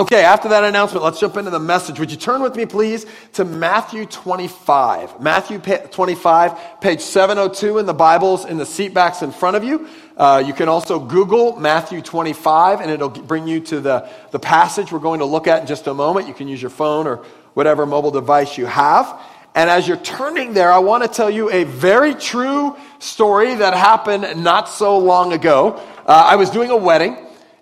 Okay, 0.00 0.24
after 0.24 0.48
that 0.48 0.64
announcement, 0.64 1.04
let's 1.04 1.20
jump 1.20 1.36
into 1.36 1.50
the 1.50 1.60
message. 1.60 2.00
Would 2.00 2.10
you 2.10 2.16
turn 2.16 2.40
with 2.40 2.56
me, 2.56 2.64
please, 2.64 3.04
to 3.34 3.44
Matthew 3.44 4.06
25? 4.06 5.20
Matthew 5.20 5.58
25, 5.58 6.80
page 6.80 7.02
702 7.02 7.76
in 7.76 7.84
the 7.84 7.92
Bibles 7.92 8.46
in 8.46 8.56
the 8.56 8.64
seatbacks 8.64 9.22
in 9.22 9.30
front 9.30 9.56
of 9.56 9.62
you. 9.62 9.86
Uh, 10.16 10.42
you 10.46 10.54
can 10.54 10.70
also 10.70 10.98
Google 10.98 11.54
Matthew 11.56 12.00
25, 12.00 12.80
and 12.80 12.90
it'll 12.90 13.10
bring 13.10 13.46
you 13.46 13.60
to 13.60 13.78
the, 13.78 14.08
the 14.30 14.38
passage 14.38 14.90
we're 14.90 15.00
going 15.00 15.18
to 15.18 15.26
look 15.26 15.46
at 15.46 15.60
in 15.60 15.66
just 15.66 15.86
a 15.86 15.92
moment. 15.92 16.26
You 16.26 16.32
can 16.32 16.48
use 16.48 16.62
your 16.62 16.70
phone 16.70 17.06
or 17.06 17.16
whatever 17.52 17.84
mobile 17.84 18.10
device 18.10 18.56
you 18.56 18.64
have. 18.64 19.20
And 19.54 19.68
as 19.68 19.86
you're 19.86 19.98
turning 19.98 20.54
there, 20.54 20.72
I 20.72 20.78
want 20.78 21.02
to 21.02 21.10
tell 21.10 21.28
you 21.28 21.50
a 21.50 21.64
very 21.64 22.14
true 22.14 22.74
story 23.00 23.54
that 23.54 23.74
happened 23.74 24.42
not 24.42 24.70
so 24.70 24.96
long 24.96 25.34
ago. 25.34 25.74
Uh, 26.06 26.24
I 26.26 26.36
was 26.36 26.48
doing 26.48 26.70
a 26.70 26.76
wedding 26.78 27.18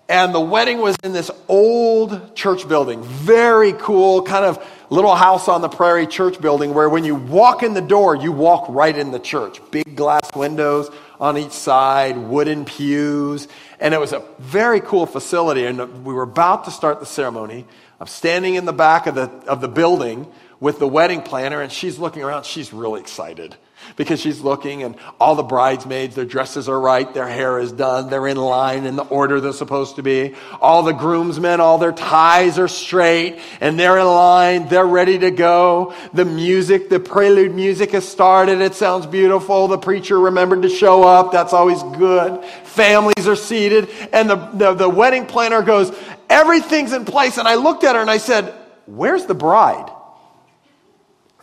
and 0.09 0.33
the 0.33 0.41
wedding 0.41 0.79
was 0.79 0.95
in 1.03 1.13
this 1.13 1.29
old 1.47 2.35
church 2.35 2.67
building. 2.67 3.03
Very 3.03 3.73
cool, 3.73 4.23
kind 4.23 4.43
of 4.43 4.65
little 4.89 5.13
house 5.13 5.47
on 5.47 5.61
the 5.61 5.69
prairie 5.69 6.07
church 6.07 6.41
building 6.41 6.73
where 6.73 6.89
when 6.89 7.03
you 7.03 7.13
walk 7.13 7.61
in 7.61 7.75
the 7.75 7.81
door, 7.81 8.15
you 8.15 8.31
walk 8.31 8.65
right 8.69 8.97
in 8.97 9.11
the 9.11 9.19
church. 9.19 9.61
Big 9.69 9.95
glass 9.95 10.35
windows 10.35 10.89
on 11.19 11.37
each 11.37 11.51
side, 11.51 12.17
wooden 12.17 12.65
pews. 12.65 13.47
And 13.79 13.93
it 13.93 13.99
was 13.99 14.11
a 14.11 14.23
very 14.39 14.81
cool 14.81 15.05
facility. 15.05 15.65
And 15.65 16.03
we 16.03 16.13
were 16.15 16.23
about 16.23 16.65
to 16.65 16.71
start 16.71 16.99
the 16.99 17.05
ceremony. 17.05 17.67
I'm 17.99 18.07
standing 18.07 18.55
in 18.55 18.65
the 18.65 18.73
back 18.73 19.05
of 19.05 19.13
the, 19.13 19.29
of 19.47 19.61
the 19.61 19.67
building 19.67 20.25
with 20.59 20.79
the 20.79 20.87
wedding 20.87 21.21
planner, 21.21 21.61
and 21.61 21.71
she's 21.71 21.99
looking 21.99 22.23
around. 22.23 22.45
She's 22.45 22.73
really 22.73 22.99
excited 22.99 23.55
because 23.95 24.19
she's 24.19 24.41
looking 24.41 24.83
and 24.83 24.95
all 25.19 25.35
the 25.35 25.43
bridesmaids, 25.43 26.15
their 26.15 26.25
dresses 26.25 26.69
are 26.69 26.79
right, 26.79 27.13
their 27.13 27.27
hair 27.27 27.59
is 27.59 27.71
done, 27.71 28.09
they're 28.09 28.27
in 28.27 28.37
line 28.37 28.85
in 28.85 28.95
the 28.95 29.03
order 29.03 29.39
they're 29.39 29.53
supposed 29.53 29.97
to 29.97 30.03
be. 30.03 30.35
All 30.61 30.83
the 30.83 30.93
groomsmen, 30.93 31.59
all 31.59 31.77
their 31.77 31.91
ties 31.91 32.59
are 32.59 32.67
straight 32.67 33.39
and 33.61 33.79
they're 33.79 33.97
in 33.97 34.05
line, 34.05 34.67
they're 34.67 34.85
ready 34.85 35.19
to 35.19 35.31
go. 35.31 35.93
The 36.13 36.25
music, 36.25 36.89
the 36.89 36.99
prelude 36.99 37.53
music 37.53 37.91
has 37.91 38.07
started, 38.07 38.61
it 38.61 38.75
sounds 38.75 39.05
beautiful. 39.05 39.67
The 39.67 39.77
preacher 39.77 40.19
remembered 40.19 40.61
to 40.63 40.69
show 40.69 41.03
up, 41.03 41.31
that's 41.31 41.53
always 41.53 41.81
good. 41.97 42.43
Families 42.63 43.27
are 43.27 43.35
seated, 43.35 43.89
and 44.13 44.29
the, 44.29 44.35
the, 44.35 44.73
the 44.73 44.89
wedding 44.89 45.25
planner 45.25 45.61
goes, 45.61 45.91
Everything's 46.29 46.93
in 46.93 47.05
place. 47.05 47.37
And 47.37 47.47
I 47.47 47.55
looked 47.55 47.83
at 47.83 47.95
her 47.95 48.01
and 48.01 48.09
I 48.09 48.17
said, 48.17 48.53
Where's 48.85 49.25
the 49.25 49.33
bride? 49.33 49.91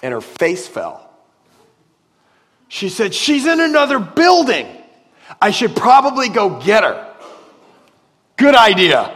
And 0.02 0.12
her 0.12 0.20
face 0.20 0.68
fell. 0.68 1.05
She 2.69 2.89
said, 2.89 3.14
She's 3.14 3.47
in 3.47 3.61
another 3.61 3.98
building. 3.98 4.67
I 5.41 5.50
should 5.50 5.75
probably 5.77 6.28
go 6.28 6.61
get 6.61 6.84
her. 6.84 7.14
Good 8.36 8.55
idea. 8.55 9.12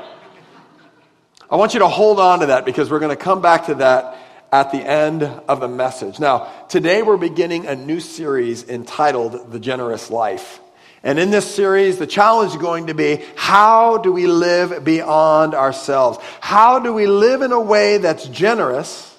I 1.50 1.56
want 1.56 1.74
you 1.74 1.80
to 1.80 1.88
hold 1.88 2.20
on 2.20 2.40
to 2.40 2.46
that 2.46 2.64
because 2.64 2.90
we're 2.90 3.00
going 3.00 3.16
to 3.16 3.22
come 3.22 3.42
back 3.42 3.66
to 3.66 3.74
that 3.76 4.16
at 4.52 4.72
the 4.72 4.78
end 4.78 5.22
of 5.22 5.60
the 5.60 5.68
message. 5.68 6.18
Now, 6.18 6.50
today 6.68 7.02
we're 7.02 7.16
beginning 7.16 7.66
a 7.66 7.74
new 7.74 8.00
series 8.00 8.68
entitled 8.68 9.50
The 9.52 9.60
Generous 9.60 10.10
Life. 10.10 10.60
And 11.02 11.18
in 11.18 11.30
this 11.30 11.52
series, 11.52 11.98
the 11.98 12.06
challenge 12.06 12.52
is 12.52 12.58
going 12.58 12.88
to 12.88 12.94
be 12.94 13.24
how 13.34 13.98
do 13.98 14.12
we 14.12 14.26
live 14.26 14.84
beyond 14.84 15.54
ourselves? 15.54 16.18
How 16.40 16.78
do 16.78 16.92
we 16.92 17.06
live 17.06 17.42
in 17.42 17.52
a 17.52 17.60
way 17.60 17.98
that's 17.98 18.26
generous? 18.28 19.09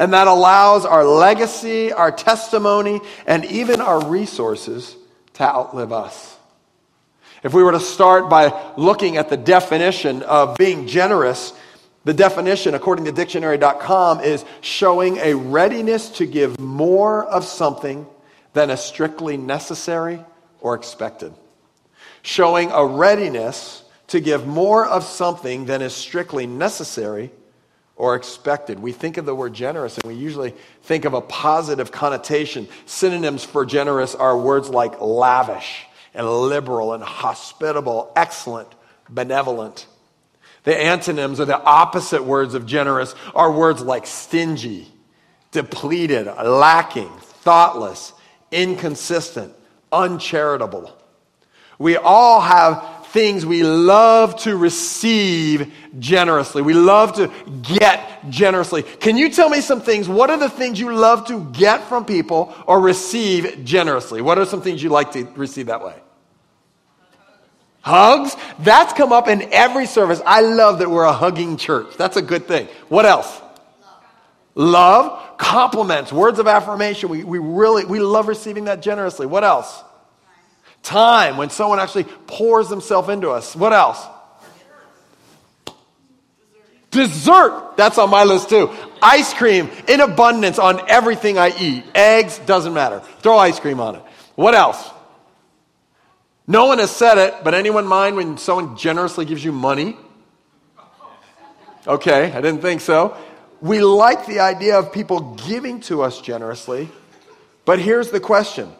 And 0.00 0.14
that 0.14 0.28
allows 0.28 0.86
our 0.86 1.04
legacy, 1.04 1.92
our 1.92 2.10
testimony, 2.10 3.02
and 3.26 3.44
even 3.44 3.82
our 3.82 4.02
resources 4.02 4.96
to 5.34 5.42
outlive 5.42 5.92
us. 5.92 6.38
If 7.42 7.52
we 7.52 7.62
were 7.62 7.72
to 7.72 7.80
start 7.80 8.30
by 8.30 8.72
looking 8.78 9.18
at 9.18 9.28
the 9.28 9.36
definition 9.36 10.22
of 10.22 10.56
being 10.56 10.86
generous, 10.86 11.52
the 12.04 12.14
definition, 12.14 12.72
according 12.72 13.04
to 13.04 13.12
dictionary.com, 13.12 14.20
is 14.20 14.42
showing 14.62 15.18
a 15.18 15.34
readiness 15.34 16.08
to 16.12 16.24
give 16.24 16.58
more 16.58 17.26
of 17.26 17.44
something 17.44 18.06
than 18.54 18.70
is 18.70 18.80
strictly 18.80 19.36
necessary 19.36 20.24
or 20.62 20.76
expected. 20.76 21.34
Showing 22.22 22.70
a 22.70 22.86
readiness 22.86 23.84
to 24.06 24.20
give 24.20 24.46
more 24.46 24.86
of 24.86 25.04
something 25.04 25.66
than 25.66 25.82
is 25.82 25.94
strictly 25.94 26.46
necessary 26.46 27.32
or 28.00 28.14
expected. 28.14 28.78
We 28.78 28.92
think 28.92 29.18
of 29.18 29.26
the 29.26 29.34
word 29.34 29.52
generous 29.52 29.98
and 29.98 30.10
we 30.10 30.14
usually 30.14 30.54
think 30.84 31.04
of 31.04 31.12
a 31.12 31.20
positive 31.20 31.92
connotation. 31.92 32.66
Synonyms 32.86 33.44
for 33.44 33.66
generous 33.66 34.14
are 34.14 34.38
words 34.38 34.70
like 34.70 35.02
lavish 35.02 35.84
and 36.14 36.26
liberal 36.26 36.94
and 36.94 37.04
hospitable, 37.04 38.10
excellent, 38.16 38.68
benevolent. 39.10 39.86
The 40.64 40.74
antonyms 40.74 41.40
or 41.40 41.44
the 41.44 41.62
opposite 41.62 42.24
words 42.24 42.54
of 42.54 42.64
generous 42.64 43.14
are 43.34 43.52
words 43.52 43.82
like 43.82 44.06
stingy, 44.06 44.88
depleted, 45.50 46.24
lacking, 46.24 47.10
thoughtless, 47.20 48.14
inconsistent, 48.50 49.52
uncharitable. 49.92 50.96
We 51.78 51.98
all 51.98 52.40
have 52.40 52.99
things 53.12 53.44
we 53.44 53.62
love 53.62 54.40
to 54.42 54.56
receive 54.56 55.72
generously. 55.98 56.62
We 56.62 56.74
love 56.74 57.14
to 57.14 57.30
get 57.62 58.30
generously. 58.30 58.82
Can 58.82 59.16
you 59.16 59.30
tell 59.30 59.48
me 59.48 59.60
some 59.60 59.80
things? 59.80 60.08
What 60.08 60.30
are 60.30 60.36
the 60.36 60.48
things 60.48 60.78
you 60.78 60.94
love 60.94 61.26
to 61.26 61.44
get 61.52 61.88
from 61.88 62.04
people 62.04 62.54
or 62.66 62.80
receive 62.80 63.64
generously? 63.64 64.22
What 64.22 64.38
are 64.38 64.46
some 64.46 64.62
things 64.62 64.82
you 64.82 64.90
like 64.90 65.12
to 65.12 65.24
receive 65.36 65.66
that 65.66 65.82
way? 65.84 65.94
Hugs? 67.82 68.36
That's 68.58 68.92
come 68.92 69.12
up 69.12 69.26
in 69.26 69.52
every 69.52 69.86
service. 69.86 70.20
I 70.26 70.42
love 70.42 70.78
that 70.80 70.90
we're 70.90 71.04
a 71.04 71.12
hugging 71.12 71.56
church. 71.56 71.96
That's 71.96 72.16
a 72.16 72.22
good 72.22 72.46
thing. 72.46 72.68
What 72.88 73.06
else? 73.06 73.40
Love. 74.54 75.38
compliments, 75.40 76.12
words 76.12 76.38
of 76.38 76.46
affirmation. 76.46 77.08
We, 77.08 77.24
we 77.24 77.38
really, 77.38 77.86
we 77.86 77.98
love 77.98 78.28
receiving 78.28 78.66
that 78.66 78.82
generously. 78.82 79.26
What 79.26 79.42
else? 79.42 79.82
Time, 80.82 81.36
when 81.36 81.50
someone 81.50 81.78
actually 81.78 82.04
pours 82.04 82.68
themselves 82.68 83.08
into 83.08 83.30
us. 83.30 83.54
What 83.54 83.72
else? 83.72 84.04
Dessert. 86.90 87.76
That's 87.76 87.98
on 87.98 88.10
my 88.10 88.24
list 88.24 88.48
too. 88.48 88.70
Ice 89.02 89.32
cream 89.34 89.70
in 89.88 90.00
abundance 90.00 90.58
on 90.58 90.88
everything 90.90 91.38
I 91.38 91.56
eat. 91.58 91.84
Eggs, 91.94 92.38
doesn't 92.40 92.74
matter. 92.74 93.00
Throw 93.20 93.38
ice 93.38 93.60
cream 93.60 93.80
on 93.80 93.96
it. 93.96 94.02
What 94.34 94.54
else? 94.54 94.90
No 96.46 96.66
one 96.66 96.78
has 96.78 96.90
said 96.90 97.16
it, 97.18 97.44
but 97.44 97.54
anyone 97.54 97.86
mind 97.86 98.16
when 98.16 98.36
someone 98.36 98.76
generously 98.76 99.24
gives 99.24 99.44
you 99.44 99.52
money? 99.52 99.96
Okay, 101.86 102.32
I 102.32 102.40
didn't 102.40 102.60
think 102.60 102.80
so. 102.80 103.16
We 103.60 103.80
like 103.82 104.26
the 104.26 104.40
idea 104.40 104.78
of 104.78 104.92
people 104.92 105.34
giving 105.46 105.80
to 105.82 106.02
us 106.02 106.20
generously, 106.20 106.88
but 107.64 107.78
here's 107.78 108.10
the 108.10 108.20
question 108.20 108.72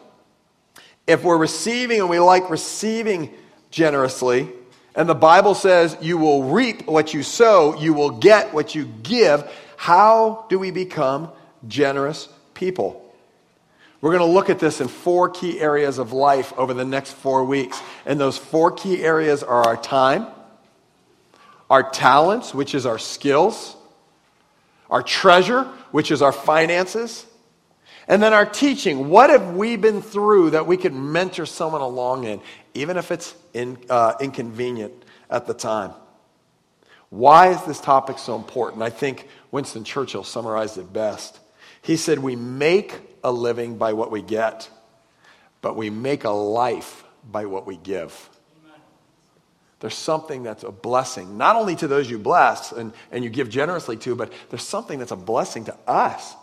if 1.07 1.23
we're 1.23 1.37
receiving 1.37 1.99
and 1.99 2.09
we 2.09 2.19
like 2.19 2.49
receiving 2.49 3.33
generously, 3.69 4.49
and 4.95 5.07
the 5.07 5.15
Bible 5.15 5.55
says 5.55 5.97
you 6.01 6.17
will 6.17 6.43
reap 6.43 6.87
what 6.87 7.13
you 7.13 7.23
sow, 7.23 7.79
you 7.79 7.93
will 7.93 8.11
get 8.11 8.53
what 8.53 8.75
you 8.75 8.85
give, 9.03 9.49
how 9.77 10.45
do 10.49 10.59
we 10.59 10.71
become 10.71 11.31
generous 11.67 12.27
people? 12.53 12.97
We're 14.01 14.17
going 14.17 14.27
to 14.27 14.33
look 14.33 14.49
at 14.49 14.59
this 14.59 14.81
in 14.81 14.87
four 14.87 15.29
key 15.29 15.59
areas 15.59 15.99
of 15.99 16.11
life 16.11 16.53
over 16.57 16.73
the 16.73 16.85
next 16.85 17.13
four 17.13 17.45
weeks. 17.45 17.79
And 18.05 18.19
those 18.19 18.37
four 18.37 18.71
key 18.71 19.03
areas 19.03 19.43
are 19.43 19.63
our 19.63 19.77
time, 19.77 20.25
our 21.69 21.87
talents, 21.87 22.53
which 22.53 22.73
is 22.73 22.87
our 22.87 22.97
skills, 22.97 23.75
our 24.89 25.03
treasure, 25.03 25.63
which 25.91 26.09
is 26.09 26.23
our 26.23 26.31
finances, 26.31 27.25
and 28.07 28.21
then 28.21 28.33
our 28.33 28.45
teaching. 28.45 29.09
What 29.09 29.29
have 29.29 29.55
we 29.55 29.75
been 29.75 30.01
through 30.01 30.51
that 30.51 30.67
we 30.67 30.77
could 30.77 30.93
mentor 30.93 31.45
someone 31.45 31.81
along 31.81 32.25
in, 32.25 32.41
even 32.73 32.97
if 32.97 33.11
it's 33.11 33.35
in, 33.53 33.77
uh, 33.89 34.13
inconvenient 34.19 34.93
at 35.29 35.47
the 35.47 35.53
time? 35.53 35.93
Why 37.09 37.49
is 37.49 37.61
this 37.63 37.79
topic 37.79 38.17
so 38.17 38.35
important? 38.35 38.83
I 38.83 38.89
think 38.89 39.27
Winston 39.51 39.83
Churchill 39.83 40.23
summarized 40.23 40.77
it 40.77 40.91
best. 40.91 41.39
He 41.81 41.97
said, 41.97 42.19
We 42.19 42.35
make 42.35 42.93
a 43.23 43.31
living 43.31 43.77
by 43.77 43.93
what 43.93 44.11
we 44.11 44.21
get, 44.21 44.69
but 45.61 45.75
we 45.75 45.89
make 45.89 46.23
a 46.23 46.29
life 46.29 47.03
by 47.29 47.45
what 47.45 47.67
we 47.67 47.75
give. 47.75 48.29
There's 49.81 49.95
something 49.95 50.43
that's 50.43 50.63
a 50.63 50.71
blessing, 50.71 51.37
not 51.37 51.55
only 51.55 51.75
to 51.77 51.87
those 51.87 52.09
you 52.09 52.19
bless 52.19 52.71
and, 52.71 52.93
and 53.11 53.23
you 53.23 53.31
give 53.31 53.49
generously 53.49 53.97
to, 53.97 54.15
but 54.15 54.31
there's 54.49 54.63
something 54.63 54.99
that's 54.99 55.11
a 55.11 55.15
blessing 55.15 55.65
to 55.65 55.75
us 55.87 56.35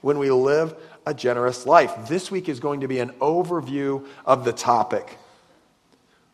when 0.00 0.18
we 0.18 0.30
live 0.30 0.74
a 1.06 1.14
generous 1.14 1.66
life. 1.66 2.08
This 2.08 2.30
week 2.30 2.48
is 2.48 2.60
going 2.60 2.80
to 2.80 2.88
be 2.88 2.98
an 2.98 3.10
overview 3.20 4.06
of 4.24 4.44
the 4.44 4.52
topic 4.52 5.18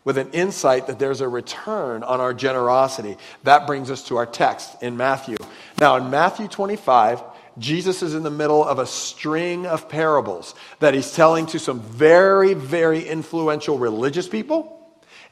with 0.04 0.16
an 0.16 0.30
insight 0.30 0.86
that 0.86 0.98
there's 0.98 1.20
a 1.20 1.28
return 1.28 2.02
on 2.02 2.20
our 2.20 2.32
generosity. 2.32 3.16
That 3.42 3.66
brings 3.66 3.90
us 3.90 4.04
to 4.04 4.16
our 4.16 4.26
text 4.26 4.82
in 4.82 4.96
Matthew. 4.96 5.36
Now, 5.80 5.96
in 5.96 6.08
Matthew 6.08 6.48
25, 6.48 7.22
Jesus 7.58 8.02
is 8.02 8.14
in 8.14 8.22
the 8.22 8.30
middle 8.30 8.64
of 8.64 8.78
a 8.78 8.86
string 8.86 9.66
of 9.66 9.88
parables 9.88 10.54
that 10.78 10.94
he's 10.94 11.12
telling 11.12 11.46
to 11.46 11.58
some 11.58 11.80
very, 11.80 12.54
very 12.54 13.06
influential 13.06 13.76
religious 13.76 14.28
people 14.28 14.74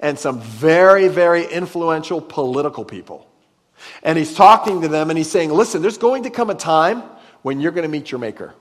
and 0.00 0.18
some 0.18 0.40
very, 0.40 1.08
very 1.08 1.46
influential 1.46 2.20
political 2.20 2.84
people. 2.84 3.26
And 4.02 4.18
he's 4.18 4.34
talking 4.34 4.82
to 4.82 4.88
them 4.88 5.10
and 5.10 5.16
he's 5.16 5.30
saying, 5.30 5.50
Listen, 5.50 5.82
there's 5.82 5.98
going 5.98 6.24
to 6.24 6.30
come 6.30 6.50
a 6.50 6.54
time 6.54 7.02
when 7.42 7.60
you're 7.60 7.72
going 7.72 7.84
to 7.84 7.88
meet 7.88 8.10
your 8.10 8.18
Maker. 8.18 8.54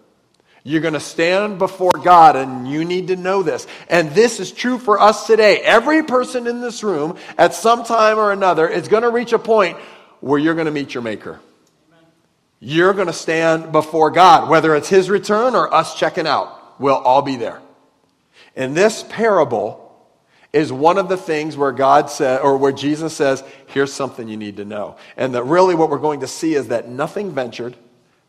You're 0.68 0.82
going 0.82 0.96
to 0.96 1.00
stand 1.00 1.60
before 1.60 1.92
God, 1.92 2.36
and 2.36 2.68
you 2.68 2.84
need 2.86 3.10
to 3.10 3.16
know 3.16 3.44
this. 3.44 3.68
And 3.88 4.10
this 4.12 4.40
is 4.40 4.52
true 4.52 4.80
for 4.80 5.00
us 5.00 5.28
today. 5.28 5.60
Every 5.60 6.02
person 6.02 6.48
in 6.48 6.60
this 6.60 6.84
room, 6.84 7.18
at 7.38 7.54
some 7.54 7.84
time 7.84 8.18
or 8.18 8.32
another, 8.32 8.68
is 8.68 8.88
going 8.88 9.04
to 9.04 9.12
reach 9.12 9.32
a 9.32 9.38
point 9.38 9.78
where 10.22 10.40
you're 10.40 10.56
going 10.56 10.66
to 10.66 10.72
meet 10.72 10.96
your 10.96 11.04
Maker. 11.04 11.40
You're 12.60 12.94
going 12.94 13.06
to 13.06 13.14
stand 13.14 13.72
before 13.72 14.10
God, 14.10 14.50
whether 14.50 14.76
it's 14.76 14.90
His 14.90 15.08
return 15.08 15.54
or 15.54 15.72
us 15.72 15.94
checking 16.00 16.26
out. 16.26 16.82
We'll 16.82 16.96
all 16.96 17.22
be 17.22 17.36
there. 17.36 17.62
And 18.56 18.76
this 18.76 19.06
parable, 19.08 19.86
is 20.52 20.72
one 20.72 20.98
of 20.98 21.10
the 21.10 21.18
things 21.18 21.58
where 21.58 21.74
God 21.74 22.10
said, 22.10 22.40
or 22.40 22.56
where 22.56 22.72
Jesus 22.72 23.14
says, 23.14 23.44
here's 23.68 23.92
something 23.92 24.30
you 24.30 24.38
need 24.38 24.56
to 24.56 24.64
know. 24.64 24.96
And 25.18 25.36
that 25.36 25.44
really 25.44 25.76
what 25.76 25.90
we're 25.90 26.00
going 26.00 26.22
to 26.22 26.28
see 26.28 26.56
is 26.56 26.70
that 26.70 26.88
nothing 26.88 27.34
ventured, 27.34 27.76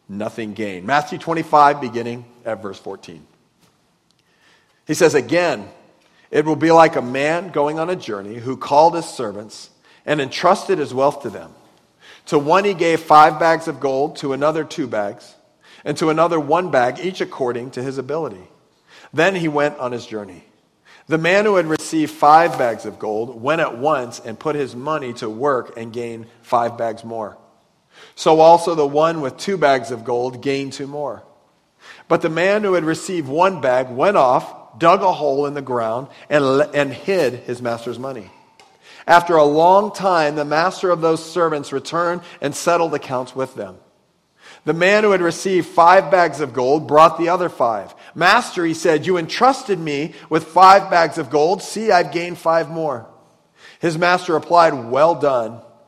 nothing 0.09 0.55
gained. 0.55 0.87
Matthew 0.87 1.19
25, 1.19 1.81
beginning 1.81 2.25
at 2.45 2.63
verse 2.63 2.79
14. 2.79 3.27
He 4.87 4.95
says, 4.95 5.15
Again, 5.15 5.69
it 6.31 6.45
will 6.45 6.57
be 6.57 6.73
like 6.73 6.97
a 6.97 7.03
man 7.03 7.51
going 7.51 7.79
on 7.79 7.91
a 7.91 7.97
journey 7.97 8.37
who 8.37 8.57
called 8.57 8.95
his 8.95 9.07
servants 9.07 9.71
and 10.05 10.21
entrusted 10.21 10.79
his 10.79 10.95
wealth 10.95 11.23
to 11.23 11.31
them. 11.31 11.53
To 12.27 12.39
one 12.39 12.65
he 12.65 12.75
gave 12.75 13.01
five 13.01 13.39
bags 13.39 13.69
of 13.69 13.81
gold, 13.81 14.17
to 14.17 14.33
another 14.33 14.65
two 14.65 14.87
bags, 14.87 15.35
and 15.85 15.97
to 15.99 16.11
another 16.11 16.41
one 16.41 16.71
bag, 16.71 16.99
each 16.99 17.21
according 17.21 17.73
to 17.73 17.83
his 17.83 17.99
ability. 17.99 18.49
Then 19.13 19.35
he 19.35 19.49
went 19.49 19.79
on 19.79 19.93
his 19.93 20.07
journey. 20.07 20.45
The 21.07 21.19
man 21.19 21.45
who 21.45 21.55
had 21.55 21.67
received 21.67 22.11
five 22.11 22.59
bags 22.59 22.85
of 22.85 22.99
gold 22.99 23.41
went 23.41 23.61
at 23.61 23.79
once 23.79 24.19
and 24.19 24.39
put 24.39 24.57
his 24.57 24.75
money 24.75 25.13
to 25.15 25.31
work 25.31 25.77
and 25.77 25.93
gained 25.93 26.27
five 26.43 26.77
bags 26.77 27.05
more. 27.05 27.39
So 28.15 28.41
also 28.41 28.75
the 28.75 28.87
one 28.87 29.21
with 29.21 29.37
two 29.37 29.57
bags 29.57 29.91
of 29.91 30.05
gold 30.05 30.43
gained 30.43 30.73
two 30.73 30.87
more. 30.87 31.23
But 32.09 32.23
the 32.23 32.31
man 32.31 32.63
who 32.63 32.75
had 32.75 32.85
received 32.85 33.29
one 33.29 33.61
bag 33.61 33.91
went 33.91 34.17
off, 34.17 34.79
dug 34.79 35.03
a 35.03 35.13
hole 35.13 35.47
in 35.47 35.55
the 35.55 35.63
ground, 35.63 36.09
and, 36.29 36.45
and 36.75 36.93
hid 36.93 37.35
his 37.35 37.61
master's 37.61 37.99
money. 37.99 38.31
After 39.07 39.37
a 39.37 39.45
long 39.45 39.93
time, 39.93 40.35
the 40.35 40.45
master 40.45 40.91
of 40.91 41.01
those 41.01 41.25
servants 41.25 41.73
returned 41.73 42.23
and 42.41 42.55
settled 42.55 42.95
accounts 42.95 43.37
with 43.37 43.55
them. 43.55 43.77
The 44.65 44.73
man 44.73 45.05
who 45.05 45.13
had 45.13 45.21
received 45.21 45.69
five 45.69 46.11
bags 46.11 46.41
of 46.41 46.53
gold 46.53 46.89
brought 46.89 47.19
the 47.19 47.29
other 47.29 47.49
five. 47.49 47.95
Master, 48.17 48.65
he 48.65 48.75
said, 48.75 49.07
you 49.07 49.17
entrusted 49.17 49.79
me 49.79 50.15
with 50.29 50.45
five 50.45 50.91
bags 50.91 51.19
of 51.19 51.31
gold. 51.31 51.63
See, 51.63 51.93
I've 51.93 52.11
gained 52.11 52.39
five 52.39 52.69
more. 52.69 53.07
His 53.79 53.97
master 53.97 54.35
replied, 54.35 54.91
Well 54.91 55.15
done, 55.15 55.61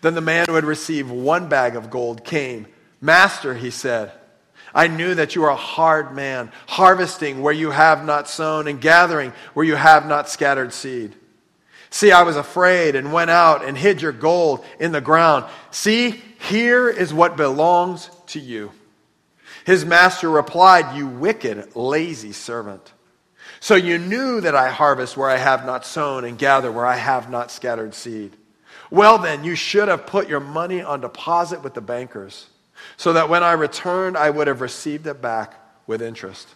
Then 0.00 0.14
the 0.14 0.20
man 0.20 0.46
who 0.48 0.54
had 0.54 0.64
received 0.64 1.10
one 1.10 1.48
bag 1.48 1.76
of 1.76 1.90
gold 1.90 2.24
came. 2.24 2.66
Master, 3.00 3.54
he 3.54 3.70
said, 3.70 4.12
I 4.74 4.86
knew 4.86 5.14
that 5.14 5.34
you 5.34 5.44
are 5.44 5.50
a 5.50 5.56
hard 5.56 6.14
man, 6.14 6.52
harvesting 6.68 7.42
where 7.42 7.52
you 7.52 7.70
have 7.70 8.04
not 8.04 8.28
sown 8.28 8.68
and 8.68 8.80
gathering 8.80 9.32
where 9.54 9.66
you 9.66 9.74
have 9.74 10.06
not 10.06 10.28
scattered 10.28 10.72
seed. 10.72 11.14
See, 11.90 12.12
I 12.12 12.22
was 12.22 12.36
afraid 12.36 12.94
and 12.94 13.12
went 13.12 13.30
out 13.30 13.64
and 13.64 13.76
hid 13.76 14.00
your 14.00 14.12
gold 14.12 14.64
in 14.78 14.92
the 14.92 15.00
ground. 15.00 15.44
See, 15.72 16.22
here 16.48 16.88
is 16.88 17.12
what 17.12 17.36
belongs 17.36 18.10
to 18.28 18.38
you. 18.38 18.70
His 19.64 19.84
master 19.84 20.30
replied, 20.30 20.96
You 20.96 21.08
wicked, 21.08 21.74
lazy 21.74 22.32
servant. 22.32 22.92
So 23.58 23.74
you 23.74 23.98
knew 23.98 24.40
that 24.40 24.54
I 24.54 24.70
harvest 24.70 25.16
where 25.16 25.28
I 25.28 25.36
have 25.36 25.66
not 25.66 25.84
sown 25.84 26.24
and 26.24 26.38
gather 26.38 26.70
where 26.70 26.86
I 26.86 26.96
have 26.96 27.28
not 27.28 27.50
scattered 27.50 27.94
seed. 27.94 28.36
Well, 28.90 29.18
then, 29.18 29.44
you 29.44 29.54
should 29.54 29.88
have 29.88 30.06
put 30.06 30.28
your 30.28 30.40
money 30.40 30.82
on 30.82 31.00
deposit 31.00 31.62
with 31.62 31.74
the 31.74 31.80
bankers, 31.80 32.46
so 32.96 33.12
that 33.12 33.28
when 33.28 33.42
I 33.42 33.52
returned, 33.52 34.16
I 34.16 34.30
would 34.30 34.46
have 34.46 34.60
received 34.60 35.06
it 35.06 35.22
back 35.22 35.54
with 35.86 36.02
interest. 36.02 36.48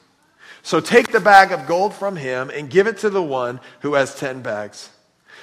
So 0.62 0.80
take 0.80 1.12
the 1.12 1.20
bag 1.20 1.52
of 1.52 1.66
gold 1.66 1.94
from 1.94 2.16
him 2.16 2.50
and 2.50 2.70
give 2.70 2.86
it 2.86 2.98
to 2.98 3.10
the 3.10 3.22
one 3.22 3.60
who 3.80 3.94
has 3.94 4.14
ten 4.14 4.42
bags. 4.42 4.90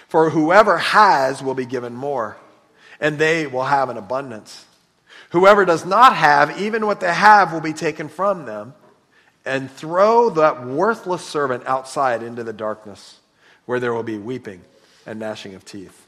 For 0.07 0.31
whoever 0.31 0.77
has 0.77 1.41
will 1.41 1.53
be 1.53 1.65
given 1.65 1.93
more, 1.93 2.37
and 2.99 3.17
they 3.17 3.47
will 3.47 3.63
have 3.63 3.89
an 3.89 3.97
abundance. 3.97 4.65
Whoever 5.29 5.63
does 5.63 5.85
not 5.85 6.15
have, 6.15 6.59
even 6.59 6.85
what 6.85 6.99
they 6.99 7.13
have 7.13 7.53
will 7.53 7.61
be 7.61 7.73
taken 7.73 8.09
from 8.09 8.45
them. 8.45 8.73
And 9.43 9.71
throw 9.71 10.29
that 10.31 10.65
worthless 10.65 11.23
servant 11.23 11.65
outside 11.65 12.21
into 12.21 12.43
the 12.43 12.53
darkness, 12.53 13.19
where 13.65 13.79
there 13.79 13.93
will 13.93 14.03
be 14.03 14.19
weeping 14.19 14.61
and 15.05 15.19
gnashing 15.19 15.55
of 15.55 15.65
teeth. 15.65 16.00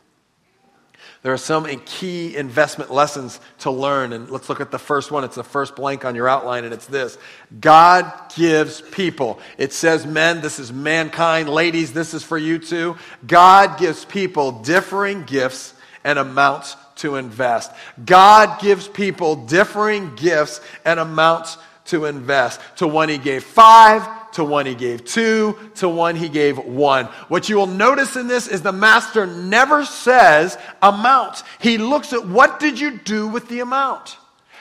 There 1.24 1.32
are 1.32 1.38
some 1.38 1.66
key 1.86 2.36
investment 2.36 2.92
lessons 2.92 3.40
to 3.60 3.72
learn, 3.72 4.12
and 4.12 4.30
let's 4.30 4.50
look 4.50 4.60
at 4.60 4.72
the 4.72 4.78
first 4.78 5.10
one. 5.10 5.24
It's 5.24 5.36
the 5.36 5.44
first 5.44 5.74
blank 5.76 6.04
on 6.04 6.16
your 6.16 6.28
outline, 6.28 6.66
and 6.66 6.74
it's 6.74 6.86
this 6.86 7.18
God 7.62 8.12
gives 8.36 8.82
people. 8.82 9.40
It 9.58 9.72
says, 9.72 10.06
men, 10.06 10.42
this 10.42 10.60
is 10.60 10.74
mankind. 10.74 11.48
Ladies, 11.48 11.94
this 11.94 12.14
is 12.14 12.24
for 12.24 12.38
you 12.38 12.60
too. 12.60 12.98
God 13.26 13.80
gives 13.80 14.04
people 14.04 14.64
differing 14.64 15.24
gifts 15.24 15.74
and 16.04 16.20
amounts 16.20 16.76
to 16.96 17.16
invest. 17.16 17.72
God 18.06 18.60
gives 18.62 18.90
people 18.90 19.46
differing 19.46 20.16
gifts 20.16 20.60
and 20.84 21.00
amounts 21.00 21.58
to 21.86 22.04
invest. 22.06 22.60
To 22.78 22.88
one 22.88 23.08
he 23.08 23.18
gave 23.18 23.46
five, 23.46 24.06
to 24.34 24.44
one 24.44 24.66
he 24.66 24.76
gave 24.76 25.06
two, 25.06 25.58
to 25.76 25.90
one 25.90 26.16
he 26.16 26.30
gave 26.30 26.58
one. 26.58 27.06
What 27.28 27.50
you 27.50 27.56
will 27.56 27.68
notice 27.68 28.16
in 28.16 28.28
this 28.28 28.48
is 28.48 28.62
the 28.62 28.72
master 28.72 29.26
never 29.26 29.86
says 29.86 30.58
amount. 30.82 31.44
He 31.60 31.78
looks 31.78 32.14
at 32.14 32.28
what 32.28 32.60
did 32.60 32.80
you 32.80 32.98
do 32.98 33.28
with 33.28 33.48
the 33.50 33.62
amount? 33.62 34.18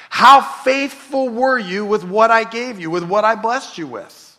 How 0.09 0.43
faithful 0.43 1.29
were 1.29 1.59
you 1.59 1.85
with 1.87 2.05
what 2.05 2.31
I 2.31 2.45
gave 2.45 2.79
you, 2.79 2.91
with 2.91 3.05
what 3.05 3.25
I 3.25 3.35
blessed 3.35 3.79
you 3.79 3.87
with? 3.87 4.39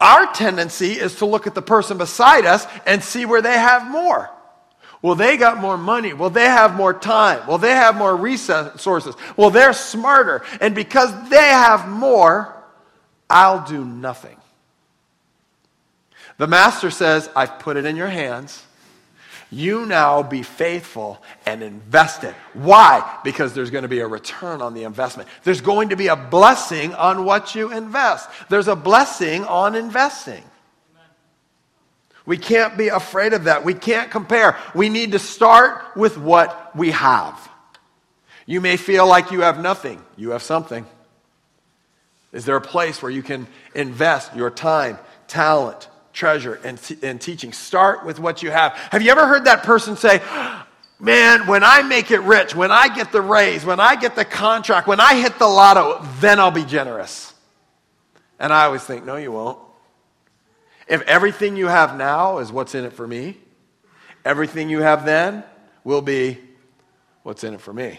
Our 0.00 0.32
tendency 0.32 0.92
is 0.92 1.16
to 1.16 1.26
look 1.26 1.46
at 1.46 1.54
the 1.54 1.62
person 1.62 1.98
beside 1.98 2.46
us 2.46 2.66
and 2.86 3.04
see 3.04 3.26
where 3.26 3.42
they 3.42 3.58
have 3.58 3.88
more. 3.88 4.30
Well, 5.02 5.14
they 5.14 5.36
got 5.36 5.58
more 5.58 5.78
money. 5.78 6.12
Well, 6.12 6.30
they 6.30 6.44
have 6.44 6.74
more 6.74 6.92
time. 6.92 7.46
Well, 7.46 7.58
they 7.58 7.70
have 7.70 7.96
more 7.96 8.14
resources. 8.14 9.14
Well, 9.36 9.50
they're 9.50 9.72
smarter. 9.72 10.42
And 10.60 10.74
because 10.74 11.10
they 11.30 11.36
have 11.36 11.88
more, 11.88 12.59
I'll 13.30 13.64
do 13.64 13.84
nothing. 13.84 14.36
The 16.36 16.46
master 16.46 16.90
says, 16.90 17.28
I've 17.36 17.58
put 17.58 17.76
it 17.76 17.84
in 17.84 17.96
your 17.96 18.08
hands. 18.08 18.64
You 19.52 19.84
now 19.84 20.22
be 20.22 20.42
faithful 20.42 21.20
and 21.44 21.62
invest 21.62 22.22
it. 22.22 22.34
Why? 22.54 23.18
Because 23.24 23.52
there's 23.52 23.70
going 23.70 23.82
to 23.82 23.88
be 23.88 23.98
a 23.98 24.06
return 24.06 24.62
on 24.62 24.74
the 24.74 24.84
investment. 24.84 25.28
There's 25.42 25.60
going 25.60 25.88
to 25.88 25.96
be 25.96 26.06
a 26.06 26.16
blessing 26.16 26.94
on 26.94 27.24
what 27.24 27.54
you 27.54 27.72
invest. 27.72 28.28
There's 28.48 28.68
a 28.68 28.76
blessing 28.76 29.44
on 29.44 29.74
investing. 29.74 30.44
We 32.26 32.38
can't 32.38 32.78
be 32.78 32.88
afraid 32.88 33.32
of 33.32 33.44
that. 33.44 33.64
We 33.64 33.74
can't 33.74 34.10
compare. 34.10 34.56
We 34.72 34.88
need 34.88 35.12
to 35.12 35.18
start 35.18 35.96
with 35.96 36.16
what 36.16 36.76
we 36.76 36.92
have. 36.92 37.50
You 38.46 38.60
may 38.60 38.76
feel 38.76 39.06
like 39.06 39.32
you 39.32 39.40
have 39.40 39.60
nothing, 39.60 40.02
you 40.16 40.30
have 40.30 40.42
something. 40.42 40.86
Is 42.32 42.44
there 42.44 42.56
a 42.56 42.60
place 42.60 43.02
where 43.02 43.10
you 43.10 43.22
can 43.22 43.46
invest 43.74 44.34
your 44.36 44.50
time, 44.50 44.98
talent, 45.26 45.88
treasure, 46.12 46.60
and, 46.64 46.80
t- 46.80 46.98
and 47.02 47.20
teaching? 47.20 47.52
Start 47.52 48.04
with 48.04 48.20
what 48.20 48.42
you 48.42 48.50
have. 48.50 48.72
Have 48.92 49.02
you 49.02 49.10
ever 49.10 49.26
heard 49.26 49.44
that 49.46 49.62
person 49.62 49.96
say, 49.96 50.20
Man, 51.02 51.46
when 51.46 51.64
I 51.64 51.80
make 51.80 52.10
it 52.10 52.20
rich, 52.20 52.54
when 52.54 52.70
I 52.70 52.94
get 52.94 53.10
the 53.10 53.22
raise, 53.22 53.64
when 53.64 53.80
I 53.80 53.96
get 53.96 54.16
the 54.16 54.24
contract, 54.24 54.86
when 54.86 55.00
I 55.00 55.14
hit 55.14 55.38
the 55.38 55.46
lotto, 55.46 56.06
then 56.20 56.38
I'll 56.38 56.50
be 56.50 56.64
generous? 56.64 57.32
And 58.38 58.52
I 58.52 58.64
always 58.64 58.82
think, 58.84 59.04
No, 59.04 59.16
you 59.16 59.32
won't. 59.32 59.58
If 60.86 61.02
everything 61.02 61.56
you 61.56 61.68
have 61.68 61.96
now 61.96 62.38
is 62.38 62.52
what's 62.52 62.74
in 62.74 62.84
it 62.84 62.92
for 62.92 63.06
me, 63.06 63.38
everything 64.24 64.68
you 64.68 64.80
have 64.80 65.06
then 65.06 65.42
will 65.84 66.02
be 66.02 66.38
what's 67.22 67.44
in 67.44 67.54
it 67.54 67.60
for 67.60 67.72
me. 67.72 67.98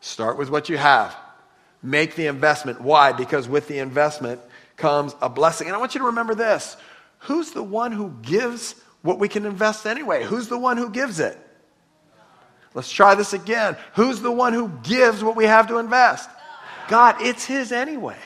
Start 0.00 0.38
with 0.38 0.50
what 0.50 0.68
you 0.68 0.76
have. 0.76 1.16
Make 1.86 2.16
the 2.16 2.26
investment. 2.26 2.80
Why? 2.80 3.12
Because 3.12 3.48
with 3.48 3.68
the 3.68 3.78
investment 3.78 4.40
comes 4.76 5.14
a 5.22 5.28
blessing. 5.28 5.68
And 5.68 5.76
I 5.76 5.78
want 5.78 5.94
you 5.94 6.00
to 6.00 6.06
remember 6.06 6.34
this 6.34 6.76
who's 7.20 7.52
the 7.52 7.62
one 7.62 7.92
who 7.92 8.12
gives 8.22 8.74
what 9.02 9.20
we 9.20 9.28
can 9.28 9.46
invest 9.46 9.86
anyway? 9.86 10.24
Who's 10.24 10.48
the 10.48 10.58
one 10.58 10.78
who 10.78 10.90
gives 10.90 11.20
it? 11.20 11.38
Let's 12.74 12.90
try 12.90 13.14
this 13.14 13.34
again. 13.34 13.76
Who's 13.94 14.20
the 14.20 14.32
one 14.32 14.52
who 14.52 14.68
gives 14.82 15.22
what 15.22 15.36
we 15.36 15.44
have 15.44 15.68
to 15.68 15.78
invest? 15.78 16.28
God, 16.88 17.16
it's 17.20 17.44
His 17.44 17.70
anyway. 17.70 18.18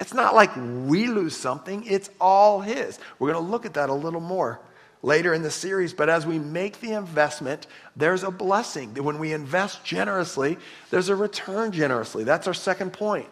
It's 0.00 0.12
not 0.12 0.34
like 0.34 0.50
we 0.56 1.06
lose 1.06 1.36
something, 1.36 1.84
it's 1.86 2.10
all 2.20 2.60
His. 2.60 2.98
We're 3.20 3.32
going 3.32 3.44
to 3.44 3.50
look 3.50 3.64
at 3.64 3.74
that 3.74 3.90
a 3.90 3.94
little 3.94 4.20
more 4.20 4.60
later 5.02 5.34
in 5.34 5.42
the 5.42 5.50
series, 5.50 5.92
but 5.92 6.08
as 6.08 6.24
we 6.24 6.38
make 6.38 6.80
the 6.80 6.92
investment, 6.92 7.66
there's 7.96 8.22
a 8.22 8.30
blessing. 8.30 8.94
When 8.94 9.18
we 9.18 9.32
invest 9.32 9.84
generously, 9.84 10.58
there's 10.90 11.08
a 11.08 11.16
return 11.16 11.72
generously. 11.72 12.24
That's 12.24 12.46
our 12.46 12.54
second 12.54 12.92
point. 12.92 13.28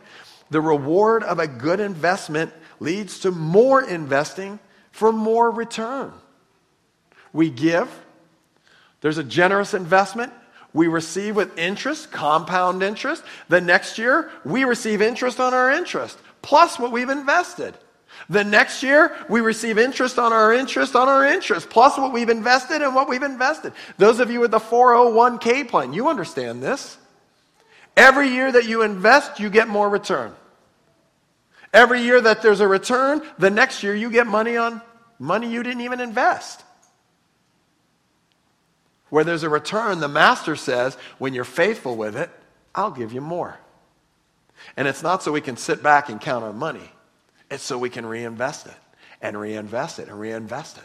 The 0.51 0.61
reward 0.61 1.23
of 1.23 1.39
a 1.39 1.47
good 1.47 1.79
investment 1.79 2.53
leads 2.81 3.21
to 3.21 3.31
more 3.31 3.83
investing 3.83 4.59
for 4.91 5.13
more 5.13 5.51
return. 5.51 6.13
We 7.33 7.51
give, 7.51 7.89
there's 9.01 9.19
a 9.19 9.25
generous 9.25 9.73
investment. 9.73 10.33
We 10.73 10.89
receive 10.89 11.37
with 11.37 11.57
interest, 11.57 12.11
compound 12.11 12.83
interest. 12.83 13.23
The 13.49 13.61
next 13.61 13.99
year, 13.99 14.31
we 14.45 14.65
receive 14.65 15.01
interest 15.01 15.39
on 15.39 15.55
our 15.55 15.71
interest, 15.71 16.19
plus 16.43 16.79
what 16.79 16.91
we've 16.91 17.09
invested. 17.09 17.75
The 18.31 18.45
next 18.45 18.85
year, 18.85 19.15
we 19.29 19.41
receive 19.41 19.77
interest 19.77 20.17
on 20.17 20.33
our 20.33 20.53
interest 20.53 20.95
on 20.95 21.09
our 21.09 21.27
interest, 21.27 21.69
plus 21.69 21.99
what 21.99 22.13
we've 22.13 22.29
invested 22.29 22.81
and 22.81 22.95
what 22.95 23.09
we've 23.09 23.25
invested. 23.25 23.73
Those 23.99 24.21
of 24.21 24.31
you 24.31 24.39
with 24.39 24.53
the 24.53 24.61
401k 24.61 25.69
plan, 25.69 25.93
you 25.93 26.09
understand 26.09 26.63
this. 26.63 26.97
Every 27.97 28.29
year 28.29 28.53
that 28.53 28.67
you 28.67 28.83
invest, 28.83 29.41
you 29.41 29.51
get 29.51 29.67
more 29.67 29.89
return. 29.89 30.33
Every 31.75 32.03
year 32.03 32.21
that 32.21 32.41
there's 32.41 32.61
a 32.61 32.69
return, 32.69 33.21
the 33.39 33.51
next 33.51 33.83
year 33.83 33.97
you 33.97 34.11
get 34.11 34.29
money 34.29 34.57
on 34.57 34.81
money 35.19 35.53
you 35.53 35.63
didn't 35.63 35.83
even 35.83 36.01
invest. 36.01 36.65
Where 39.09 39.25
there's 39.25 39.43
a 39.43 39.51
return, 39.51 39.99
the 39.99 40.09
master 40.09 40.55
says, 40.55 40.97
when 41.19 41.35
you're 41.35 41.45
faithful 41.45 41.97
with 41.97 42.17
it, 42.17 42.31
I'll 42.77 42.93
give 42.93 43.13
you 43.13 43.21
more. 43.21 43.59
And 44.77 44.87
it's 44.87 45.03
not 45.03 45.23
so 45.23 45.33
we 45.33 45.41
can 45.41 45.57
sit 45.57 45.83
back 45.83 46.09
and 46.09 46.21
count 46.21 46.45
our 46.45 46.53
money, 46.53 46.93
so 47.59 47.79
we 47.79 47.91
can 47.91 48.07
reinvest 48.07 48.67
it 48.67 48.75
and 49.21 49.39
reinvest 49.39 49.99
it 49.99 50.09
and 50.09 50.19
reinvest 50.19 50.79
it. 50.79 50.85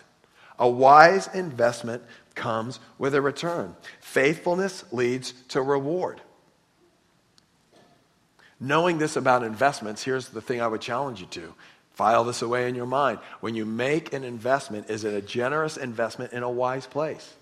A 0.58 0.68
wise 0.68 1.28
investment 1.34 2.04
comes 2.34 2.80
with 2.98 3.14
a 3.14 3.22
return. 3.22 3.76
Faithfulness 4.00 4.84
leads 4.92 5.34
to 5.50 5.62
reward. 5.62 6.22
Knowing 8.60 8.98
this 8.98 9.16
about 9.16 9.44
investments, 9.44 10.04
here's 10.04 10.30
the 10.30 10.42
thing 10.42 10.62
I 10.62 10.68
would 10.68 10.82
challenge 10.82 11.20
you 11.20 11.28
to. 11.28 11.54
File 11.94 12.24
this 12.24 12.42
away 12.42 12.68
in 12.68 12.76
your 12.76 12.86
mind. 12.86 13.20
When 13.42 13.56
you 13.56 13.66
make 13.66 14.14
an 14.14 14.24
investment, 14.24 14.90
is 14.90 15.04
it 15.04 15.14
a 15.14 15.22
generous 15.22 15.78
investment 15.78 16.34
in 16.34 16.44
a 16.44 16.50
wise 16.50 16.88
place? 16.88 17.34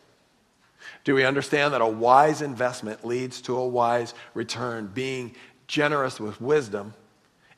Do 1.03 1.15
we 1.15 1.23
understand 1.23 1.73
that 1.73 1.81
a 1.81 1.87
wise 1.87 2.41
investment 2.41 3.05
leads 3.05 3.41
to 3.41 3.55
a 3.55 3.67
wise 3.67 4.13
return? 4.33 4.87
Being 4.93 5.35
generous 5.67 6.19
with 6.19 6.41
wisdom 6.41 6.93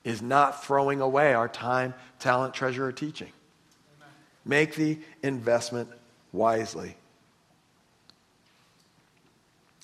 is 0.05 0.21
not 0.21 0.63
throwing 0.63 1.01
away 1.01 1.33
our 1.33 1.49
time, 1.49 1.93
talent, 2.19 2.53
treasure, 2.53 2.85
or 2.85 2.93
teaching. 2.93 3.31
Amen. 3.97 4.13
Make 4.45 4.75
the 4.75 4.99
investment 5.21 5.89
wisely. 6.31 6.95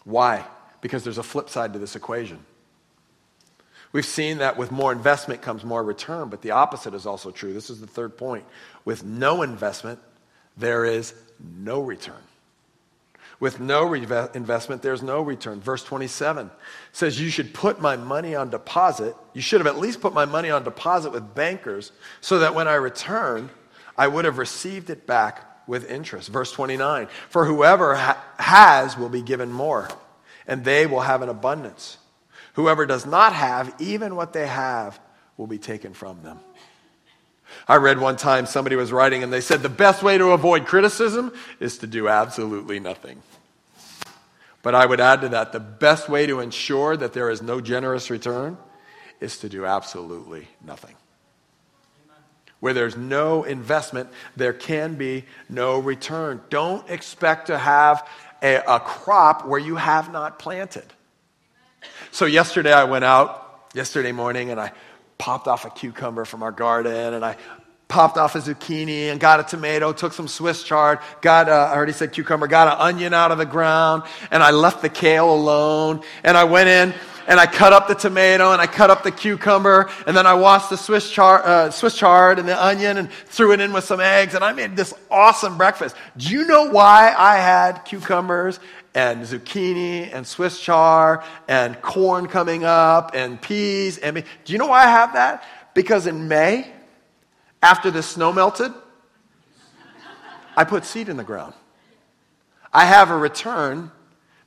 Why? 0.05 0.45
Because 0.79 1.03
there's 1.03 1.17
a 1.17 1.23
flip 1.23 1.49
side 1.49 1.73
to 1.73 1.79
this 1.79 1.95
equation. 1.95 2.39
We've 3.91 4.05
seen 4.05 4.37
that 4.37 4.57
with 4.57 4.71
more 4.71 4.91
investment 4.91 5.41
comes 5.41 5.65
more 5.65 5.83
return, 5.83 6.29
but 6.29 6.41
the 6.41 6.51
opposite 6.51 6.93
is 6.93 7.05
also 7.05 7.31
true. 7.31 7.51
This 7.51 7.69
is 7.69 7.81
the 7.81 7.87
third 7.87 8.17
point. 8.17 8.45
With 8.85 9.03
no 9.03 9.41
investment, 9.41 9.99
there 10.55 10.85
is 10.85 11.13
no 11.39 11.81
return. 11.81 12.15
With 13.41 13.59
no 13.59 13.91
investment, 13.93 14.83
there's 14.83 15.01
no 15.01 15.23
return. 15.23 15.61
Verse 15.61 15.83
27 15.83 16.51
says, 16.91 17.19
You 17.19 17.31
should 17.31 17.55
put 17.55 17.81
my 17.81 17.97
money 17.97 18.35
on 18.35 18.51
deposit. 18.51 19.15
You 19.33 19.41
should 19.41 19.59
have 19.59 19.67
at 19.67 19.79
least 19.79 19.99
put 19.99 20.13
my 20.13 20.25
money 20.25 20.51
on 20.51 20.63
deposit 20.63 21.11
with 21.11 21.33
bankers 21.33 21.91
so 22.21 22.37
that 22.37 22.53
when 22.53 22.67
I 22.67 22.75
return, 22.75 23.49
I 23.97 24.07
would 24.07 24.25
have 24.25 24.37
received 24.37 24.91
it 24.91 25.07
back 25.07 25.67
with 25.67 25.89
interest. 25.89 26.29
Verse 26.29 26.51
29 26.51 27.07
For 27.29 27.45
whoever 27.45 27.95
ha- 27.95 28.23
has 28.37 28.95
will 28.95 29.09
be 29.09 29.23
given 29.23 29.51
more, 29.51 29.89
and 30.45 30.63
they 30.63 30.85
will 30.85 31.01
have 31.01 31.23
an 31.23 31.29
abundance. 31.29 31.97
Whoever 32.53 32.85
does 32.85 33.07
not 33.07 33.33
have, 33.33 33.73
even 33.79 34.15
what 34.15 34.33
they 34.33 34.45
have, 34.45 34.99
will 35.35 35.47
be 35.47 35.57
taken 35.57 35.95
from 35.95 36.21
them. 36.21 36.39
I 37.67 37.75
read 37.75 37.99
one 37.99 38.17
time 38.17 38.45
somebody 38.45 38.75
was 38.75 38.91
writing 38.91 39.23
and 39.23 39.31
they 39.31 39.41
said 39.41 39.61
the 39.61 39.69
best 39.69 40.03
way 40.03 40.17
to 40.17 40.31
avoid 40.31 40.65
criticism 40.65 41.33
is 41.59 41.77
to 41.79 41.87
do 41.87 42.07
absolutely 42.07 42.79
nothing. 42.79 43.21
But 44.63 44.75
I 44.75 44.85
would 44.85 44.99
add 44.99 45.21
to 45.21 45.29
that 45.29 45.51
the 45.51 45.59
best 45.59 46.07
way 46.07 46.27
to 46.27 46.39
ensure 46.39 46.95
that 46.95 47.13
there 47.13 47.29
is 47.29 47.41
no 47.41 47.61
generous 47.61 48.09
return 48.09 48.57
is 49.19 49.37
to 49.39 49.49
do 49.49 49.65
absolutely 49.65 50.47
nothing. 50.63 50.95
Where 52.59 52.73
there's 52.73 52.95
no 52.95 53.43
investment, 53.43 54.09
there 54.35 54.53
can 54.53 54.95
be 54.95 55.25
no 55.49 55.79
return. 55.79 56.41
Don't 56.49 56.87
expect 56.89 57.47
to 57.47 57.57
have 57.57 58.07
a, 58.43 58.55
a 58.67 58.79
crop 58.79 59.47
where 59.47 59.59
you 59.59 59.77
have 59.77 60.11
not 60.11 60.37
planted. 60.37 60.85
So 62.11 62.25
yesterday 62.25 62.73
I 62.73 62.83
went 62.83 63.03
out, 63.03 63.69
yesterday 63.73 64.11
morning, 64.11 64.51
and 64.51 64.59
I 64.59 64.73
popped 65.21 65.47
off 65.47 65.65
a 65.65 65.69
cucumber 65.69 66.25
from 66.25 66.41
our 66.41 66.51
garden, 66.51 67.13
and 67.13 67.23
I 67.23 67.37
popped 67.91 68.17
off 68.17 68.35
a 68.35 68.39
zucchini 68.39 69.11
and 69.11 69.19
got 69.19 69.39
a 69.39 69.43
tomato, 69.43 69.93
took 69.93 70.13
some 70.13 70.27
Swiss 70.27 70.63
chard, 70.63 70.99
got 71.21 71.47
a, 71.47 71.51
I 71.51 71.75
already 71.75 71.91
said 71.91 72.13
cucumber, 72.13 72.47
got 72.47 72.67
an 72.67 72.79
onion 72.79 73.13
out 73.13 73.31
of 73.31 73.37
the 73.37 73.45
ground, 73.45 74.03
and 74.31 74.41
I 74.41 74.51
left 74.51 74.81
the 74.81 74.89
kale 74.89 75.31
alone, 75.31 76.01
and 76.23 76.37
I 76.37 76.45
went 76.45 76.69
in 76.69 76.93
and 77.27 77.39
I 77.39 77.45
cut 77.45 77.71
up 77.71 77.87
the 77.87 77.93
tomato 77.93 78.51
and 78.51 78.59
I 78.59 78.65
cut 78.65 78.89
up 78.89 79.03
the 79.03 79.11
cucumber 79.11 79.91
and 80.07 80.17
then 80.17 80.25
I 80.25 80.33
washed 80.33 80.71
the 80.71 80.75
Swiss, 80.75 81.11
char, 81.11 81.45
uh, 81.45 81.69
Swiss 81.69 81.95
chard 81.95 82.39
and 82.39 82.47
the 82.47 82.61
onion 82.61 82.97
and 82.97 83.11
threw 83.11 83.53
it 83.53 83.59
in 83.59 83.71
with 83.73 83.83
some 83.83 83.99
eggs 83.99 84.33
and 84.33 84.43
I 84.43 84.53
made 84.53 84.75
this 84.75 84.91
awesome 85.09 85.55
breakfast. 85.55 85.95
Do 86.17 86.29
you 86.29 86.47
know 86.47 86.71
why 86.71 87.13
I 87.15 87.37
had 87.37 87.85
cucumbers 87.85 88.59
and 88.93 89.23
zucchini 89.23 90.13
and 90.13 90.25
Swiss 90.25 90.59
char 90.59 91.23
and 91.47 91.81
corn 91.81 92.27
coming 92.27 92.63
up 92.63 93.11
and 93.13 93.41
peas. 93.41 93.97
And 93.97 94.23
do 94.43 94.53
you 94.53 94.59
know 94.59 94.67
why 94.67 94.83
I 94.83 94.89
have 94.89 95.13
that? 95.13 95.43
Because 95.73 96.07
in 96.07 96.27
May, 96.27 96.71
after 97.61 97.91
the 97.91 98.03
snow 98.03 98.33
melted, 98.33 98.71
I 100.55 100.63
put 100.63 100.85
seed 100.85 101.09
in 101.09 101.17
the 101.17 101.23
ground. 101.23 101.53
I 102.73 102.85
have 102.85 103.09
a 103.09 103.17
return 103.17 103.91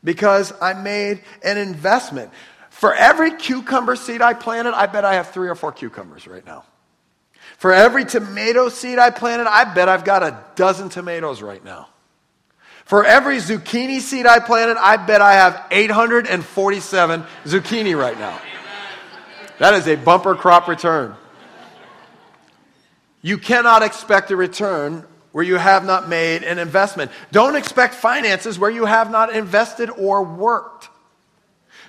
because 0.03 0.53
I 0.61 0.75
made 0.75 1.23
an 1.43 1.59
investment. 1.59 2.31
For 2.71 2.95
every 2.95 3.33
cucumber 3.37 3.97
seed 3.97 4.21
I 4.21 4.35
planted, 4.35 4.75
I 4.75 4.87
bet 4.87 5.05
I 5.05 5.15
have 5.15 5.31
three 5.31 5.49
or 5.49 5.55
four 5.55 5.73
cucumbers 5.73 6.27
right 6.27 6.45
now. 6.45 6.65
For 7.59 7.73
every 7.73 8.05
tomato 8.05 8.69
seed 8.69 8.99
I 8.99 9.11
planted, 9.11 9.47
I 9.47 9.73
bet 9.75 9.89
I've 9.89 10.05
got 10.05 10.23
a 10.23 10.39
dozen 10.57 10.89
tomatoes 10.89 11.41
right 11.41 11.65
now. 11.65 11.89
For 12.85 13.05
every 13.05 13.37
zucchini 13.37 14.01
seed 14.01 14.27
I 14.27 14.41
planted, 14.41 14.77
I 14.77 14.99
bet 14.99 15.23
I 15.23 15.35
have 15.35 15.65
847 15.71 17.25
zucchini 17.45 17.99
right 17.99 18.19
now. 18.19 18.39
That 19.59 19.75
is 19.75 19.87
a 19.89 19.97
bumper 19.97 20.35
crop 20.35 20.69
return. 20.69 21.15
You 23.25 23.39
cannot 23.39 23.83
expect 23.83 24.31
a 24.33 24.37
return 24.37 25.03
where 25.33 25.43
you 25.43 25.57
have 25.57 25.83
not 25.83 26.11
made 26.11 26.43
an 26.43 26.59
investment. 26.59 27.11
Don't 27.33 27.57
expect 27.57 27.95
finances 27.95 28.59
where 28.59 28.71
you 28.71 28.85
have 28.85 29.11
not 29.11 29.35
invested 29.35 29.89
or 29.89 30.23
worked. 30.23 30.91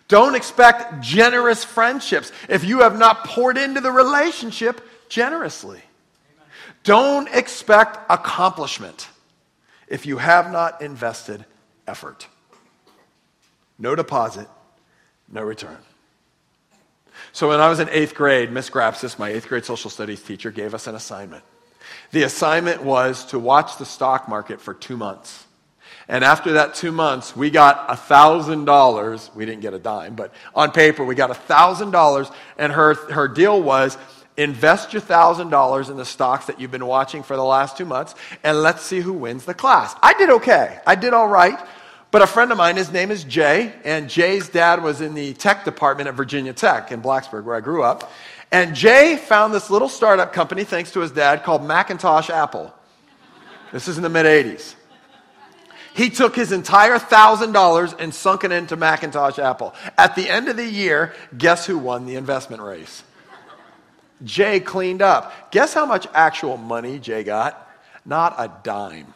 Don't 0.08 0.36
expect 0.36 1.04
generous 1.04 1.62
friendships 1.62 2.32
if 2.48 2.64
you 2.64 2.80
have 2.84 2.98
not 2.98 3.26
poured 3.26 3.58
into 3.58 3.82
the 3.82 3.92
relationship 3.92 4.80
generously. 5.10 5.82
Don't 6.86 7.28
expect 7.34 7.98
accomplishment 8.10 9.10
if 9.90 10.06
you 10.06 10.20
have 10.20 10.54
not 10.54 10.82
invested 10.82 11.44
effort. 11.86 12.30
No 13.78 13.94
deposit, 13.94 14.48
no 15.30 15.42
return. 15.42 15.80
So 17.32 17.50
when 17.50 17.60
I 17.60 17.70
was 17.70 17.80
in 17.80 17.90
eighth 17.90 18.16
grade, 18.16 18.52
Miss 18.52 18.70
Grapsis, 18.70 19.20
my 19.20 19.30
eighth 19.30 19.48
grade 19.48 19.66
social 19.66 19.90
studies 19.90 20.22
teacher, 20.22 20.52
gave 20.52 20.74
us 20.74 20.88
an 20.88 20.96
assignment. 20.96 21.44
The 22.12 22.24
assignment 22.24 22.84
was 22.84 23.26
to 23.26 23.40
watch 23.40 23.78
the 23.78 23.86
stock 23.86 24.28
market 24.28 24.62
for 24.62 24.74
two 24.74 24.98
months. 24.98 25.46
And 26.08 26.24
after 26.24 26.54
that 26.54 26.76
two 26.76 26.92
months, 26.92 27.36
we 27.36 27.50
got 27.50 27.88
$1,000. 27.90 29.36
We 29.36 29.46
didn't 29.46 29.62
get 29.62 29.74
a 29.74 29.80
dime, 29.80 30.16
but 30.16 30.34
on 30.54 30.72
paper, 30.72 31.04
we 31.04 31.16
got 31.16 31.32
$1,000. 31.32 32.34
And 32.58 32.72
her, 32.74 32.94
her 33.12 33.28
deal 33.28 33.62
was 33.62 33.98
Invest 34.38 34.92
your 34.92 35.02
$1,000 35.02 35.90
in 35.90 35.96
the 35.96 36.04
stocks 36.04 36.48
that 36.48 36.60
you've 36.60 36.72
been 36.72 36.86
watching 36.86 37.24
for 37.24 37.38
the 37.38 37.44
last 37.44 37.78
two 37.78 37.86
months, 37.86 38.16
and 38.44 38.62
let's 38.62 38.82
see 38.82 39.00
who 39.00 39.14
wins 39.14 39.46
the 39.46 39.54
class. 39.54 39.96
I 40.04 40.14
did 40.14 40.30
okay. 40.30 40.80
I 40.86 40.96
did 40.96 41.14
all 41.14 41.30
right. 41.30 41.58
But 42.16 42.22
a 42.22 42.28
friend 42.28 42.50
of 42.54 42.58
mine, 42.58 42.78
his 42.78 42.94
name 42.94 43.12
is 43.12 43.26
Jay, 43.26 43.74
and 43.84 44.10
Jay's 44.10 44.48
dad 44.48 44.82
was 44.82 45.02
in 45.02 45.16
the 45.16 45.34
tech 45.34 45.66
department 45.66 46.08
at 46.08 46.16
Virginia 46.16 46.54
Tech 46.54 46.94
in 46.94 47.02
Blacksburg, 47.02 47.44
where 47.44 47.58
I 47.58 47.60
grew 47.60 47.84
up. 47.84 48.10
And 48.54 48.74
Jay 48.74 49.18
found 49.18 49.54
this 49.54 49.70
little 49.70 49.90
startup 49.90 50.32
company, 50.32 50.64
thanks 50.64 50.94
to 50.94 51.02
his 51.02 51.12
dad, 51.12 51.44
called 51.44 51.66
Macintosh 51.66 52.30
Apple. 52.30 52.74
This 53.74 53.90
is 53.90 53.98
in 53.98 54.04
the 54.04 54.08
mid 54.08 54.26
80s. 54.26 54.76
He 55.94 56.10
took 56.10 56.38
his 56.38 56.54
entire 56.54 56.98
$1,000 56.98 58.00
and 58.00 58.16
sunk 58.16 58.46
it 58.46 58.54
into 58.54 58.78
Macintosh 58.78 59.38
Apple. 59.38 59.74
At 59.98 60.16
the 60.16 60.30
end 60.30 60.48
of 60.48 60.56
the 60.56 60.64
year, 60.66 61.14
guess 61.38 61.66
who 61.66 61.78
won 61.78 62.06
the 62.06 62.16
investment 62.16 62.62
race? 62.62 63.04
Jay 64.24 64.62
cleaned 64.62 65.02
up. 65.02 65.52
Guess 65.52 65.74
how 65.74 65.86
much 65.86 66.08
actual 66.14 66.56
money 66.56 66.98
Jay 66.98 67.26
got? 67.26 67.70
Not 68.06 68.36
a 68.38 68.50
dime. 68.64 69.14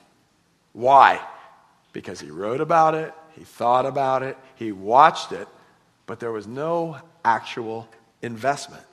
Why? 0.74 1.22
Because 1.93 2.19
he 2.19 2.29
wrote 2.29 2.62
about 2.62 2.96
it, 2.96 3.13
he 3.36 3.43
thought 3.43 3.86
about 3.86 4.24
it, 4.24 4.38
he 4.55 4.72
watched 4.72 5.31
it, 5.31 5.48
but 6.05 6.19
there 6.19 6.31
was 6.31 6.48
no 6.48 6.98
actual 7.24 7.88
investment. 8.22 8.84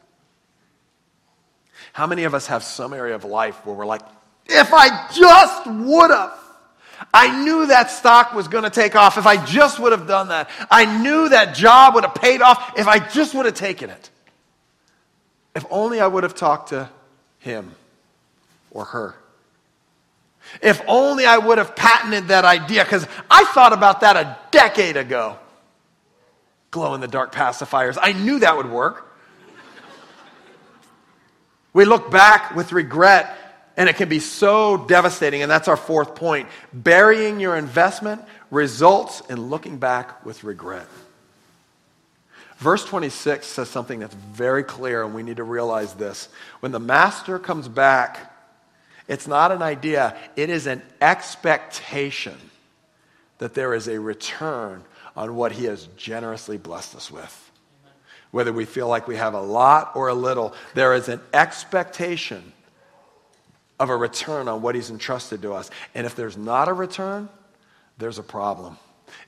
How 1.92 2.06
many 2.06 2.24
of 2.24 2.34
us 2.34 2.46
have 2.46 2.62
some 2.62 2.92
area 2.92 3.14
of 3.14 3.24
life 3.24 3.64
where 3.66 3.74
we're 3.74 3.86
like, 3.86 4.02
if 4.46 4.72
I 4.72 5.08
just 5.12 5.66
would 5.66 6.10
have, 6.10 6.38
I 7.12 7.44
knew 7.44 7.66
that 7.66 7.90
stock 7.90 8.32
was 8.32 8.48
going 8.48 8.64
to 8.64 8.70
take 8.70 8.96
off 8.96 9.18
if 9.18 9.26
I 9.26 9.44
just 9.44 9.78
would 9.78 9.92
have 9.92 10.06
done 10.06 10.28
that. 10.28 10.48
I 10.70 11.02
knew 11.02 11.28
that 11.28 11.54
job 11.54 11.94
would 11.94 12.04
have 12.04 12.14
paid 12.14 12.40
off 12.40 12.78
if 12.78 12.88
I 12.88 12.98
just 12.98 13.34
would 13.34 13.44
have 13.46 13.54
taken 13.54 13.90
it. 13.90 14.10
If 15.54 15.66
only 15.70 16.00
I 16.00 16.06
would 16.06 16.22
have 16.22 16.34
talked 16.34 16.70
to 16.70 16.88
him 17.38 17.74
or 18.70 18.84
her. 18.86 19.14
If 20.62 20.80
only 20.86 21.26
I 21.26 21.38
would 21.38 21.58
have 21.58 21.76
patented 21.76 22.28
that 22.28 22.44
idea, 22.44 22.84
because 22.84 23.06
I 23.30 23.44
thought 23.46 23.72
about 23.72 24.00
that 24.00 24.16
a 24.16 24.38
decade 24.50 24.96
ago. 24.96 25.38
Glow 26.70 26.94
in 26.94 27.00
the 27.00 27.08
dark 27.08 27.34
pacifiers. 27.34 27.98
I 28.00 28.12
knew 28.12 28.40
that 28.40 28.56
would 28.56 28.70
work. 28.70 29.04
We 31.72 31.84
look 31.84 32.10
back 32.10 32.56
with 32.56 32.72
regret, 32.72 33.36
and 33.76 33.88
it 33.88 33.96
can 33.96 34.08
be 34.08 34.20
so 34.20 34.78
devastating, 34.86 35.42
and 35.42 35.50
that's 35.50 35.68
our 35.68 35.76
fourth 35.76 36.14
point. 36.14 36.48
Burying 36.72 37.38
your 37.38 37.56
investment 37.56 38.22
results 38.50 39.20
in 39.28 39.48
looking 39.50 39.76
back 39.76 40.24
with 40.24 40.42
regret. 40.42 40.86
Verse 42.58 42.84
26 42.86 43.46
says 43.46 43.68
something 43.68 44.00
that's 44.00 44.14
very 44.14 44.64
clear, 44.64 45.04
and 45.04 45.14
we 45.14 45.22
need 45.22 45.36
to 45.36 45.44
realize 45.44 45.92
this. 45.94 46.30
When 46.60 46.72
the 46.72 46.80
master 46.80 47.38
comes 47.38 47.68
back, 47.68 48.32
it's 49.08 49.26
not 49.26 49.52
an 49.52 49.62
idea, 49.62 50.16
it 50.34 50.50
is 50.50 50.66
an 50.66 50.82
expectation 51.00 52.36
that 53.38 53.54
there 53.54 53.74
is 53.74 53.88
a 53.88 54.00
return 54.00 54.82
on 55.14 55.36
what 55.36 55.52
he 55.52 55.64
has 55.64 55.88
generously 55.96 56.58
blessed 56.58 56.96
us 56.96 57.10
with. 57.10 57.50
Whether 58.30 58.52
we 58.52 58.64
feel 58.64 58.88
like 58.88 59.06
we 59.06 59.16
have 59.16 59.34
a 59.34 59.40
lot 59.40 59.92
or 59.94 60.08
a 60.08 60.14
little, 60.14 60.54
there 60.74 60.94
is 60.94 61.08
an 61.08 61.20
expectation 61.32 62.52
of 63.78 63.90
a 63.90 63.96
return 63.96 64.48
on 64.48 64.62
what 64.62 64.74
he's 64.74 64.90
entrusted 64.90 65.42
to 65.42 65.52
us. 65.52 65.70
And 65.94 66.06
if 66.06 66.16
there's 66.16 66.36
not 66.36 66.68
a 66.68 66.72
return, 66.72 67.28
there's 67.98 68.18
a 68.18 68.22
problem. 68.22 68.78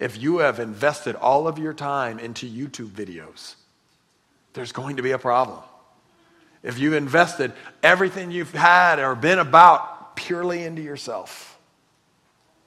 If 0.00 0.20
you 0.20 0.38
have 0.38 0.58
invested 0.58 1.14
all 1.14 1.46
of 1.46 1.58
your 1.58 1.72
time 1.72 2.18
into 2.18 2.46
YouTube 2.46 2.88
videos, 2.88 3.54
there's 4.54 4.72
going 4.72 4.96
to 4.96 5.02
be 5.02 5.12
a 5.12 5.18
problem. 5.18 5.60
If 6.62 6.78
you've 6.78 6.94
invested 6.94 7.52
everything 7.82 8.30
you've 8.30 8.52
had 8.52 8.98
or 8.98 9.14
been 9.14 9.38
about 9.38 10.16
purely 10.16 10.64
into 10.64 10.82
yourself, 10.82 11.58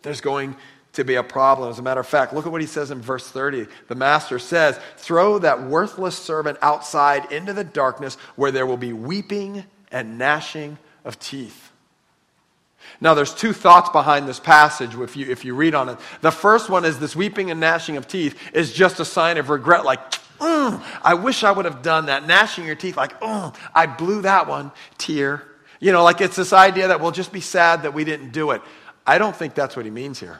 there's 0.01 0.21
going 0.21 0.55
to 0.93 1.03
be 1.03 1.15
a 1.15 1.23
problem. 1.23 1.69
As 1.69 1.79
a 1.79 1.81
matter 1.81 1.99
of 1.99 2.07
fact, 2.07 2.33
look 2.33 2.45
at 2.45 2.51
what 2.51 2.61
he 2.61 2.67
says 2.67 2.91
in 2.91 3.01
verse 3.01 3.27
30. 3.27 3.67
The 3.87 3.95
master 3.95 4.39
says, 4.39 4.79
Throw 4.97 5.39
that 5.39 5.63
worthless 5.63 6.17
servant 6.17 6.57
outside 6.61 7.31
into 7.31 7.53
the 7.53 7.63
darkness 7.63 8.15
where 8.35 8.51
there 8.51 8.65
will 8.65 8.77
be 8.77 8.93
weeping 8.93 9.63
and 9.91 10.17
gnashing 10.17 10.77
of 11.03 11.19
teeth. 11.19 11.71
Now, 12.99 13.13
there's 13.13 13.33
two 13.33 13.53
thoughts 13.53 13.89
behind 13.89 14.27
this 14.27 14.39
passage 14.39 14.95
if 14.95 15.15
you, 15.15 15.29
if 15.29 15.45
you 15.45 15.55
read 15.55 15.75
on 15.75 15.89
it. 15.89 15.97
The 16.21 16.31
first 16.31 16.69
one 16.69 16.83
is 16.83 16.99
this 16.99 17.15
weeping 17.15 17.51
and 17.51 17.59
gnashing 17.59 17.97
of 17.97 18.07
teeth 18.07 18.37
is 18.53 18.73
just 18.73 18.99
a 18.99 19.05
sign 19.05 19.37
of 19.37 19.49
regret, 19.49 19.85
like, 19.85 19.99
mm, 20.41 20.83
I 21.03 21.13
wish 21.13 21.43
I 21.43 21.51
would 21.51 21.65
have 21.65 21.81
done 21.81 22.07
that. 22.07 22.27
Gnashing 22.27 22.65
your 22.65 22.75
teeth, 22.75 22.97
like, 22.97 23.13
oh, 23.21 23.53
I 23.73 23.85
blew 23.85 24.23
that 24.23 24.47
one. 24.47 24.71
Tear. 24.97 25.43
You 25.79 25.91
know, 25.91 26.03
like 26.03 26.21
it's 26.21 26.35
this 26.35 26.53
idea 26.53 26.89
that 26.89 26.99
we'll 26.99 27.11
just 27.11 27.31
be 27.31 27.41
sad 27.41 27.83
that 27.83 27.93
we 27.93 28.03
didn't 28.03 28.31
do 28.31 28.51
it. 28.51 28.61
I 29.05 29.17
don't 29.17 29.35
think 29.35 29.55
that's 29.55 29.75
what 29.75 29.85
he 29.85 29.91
means 29.91 30.19
here. 30.19 30.39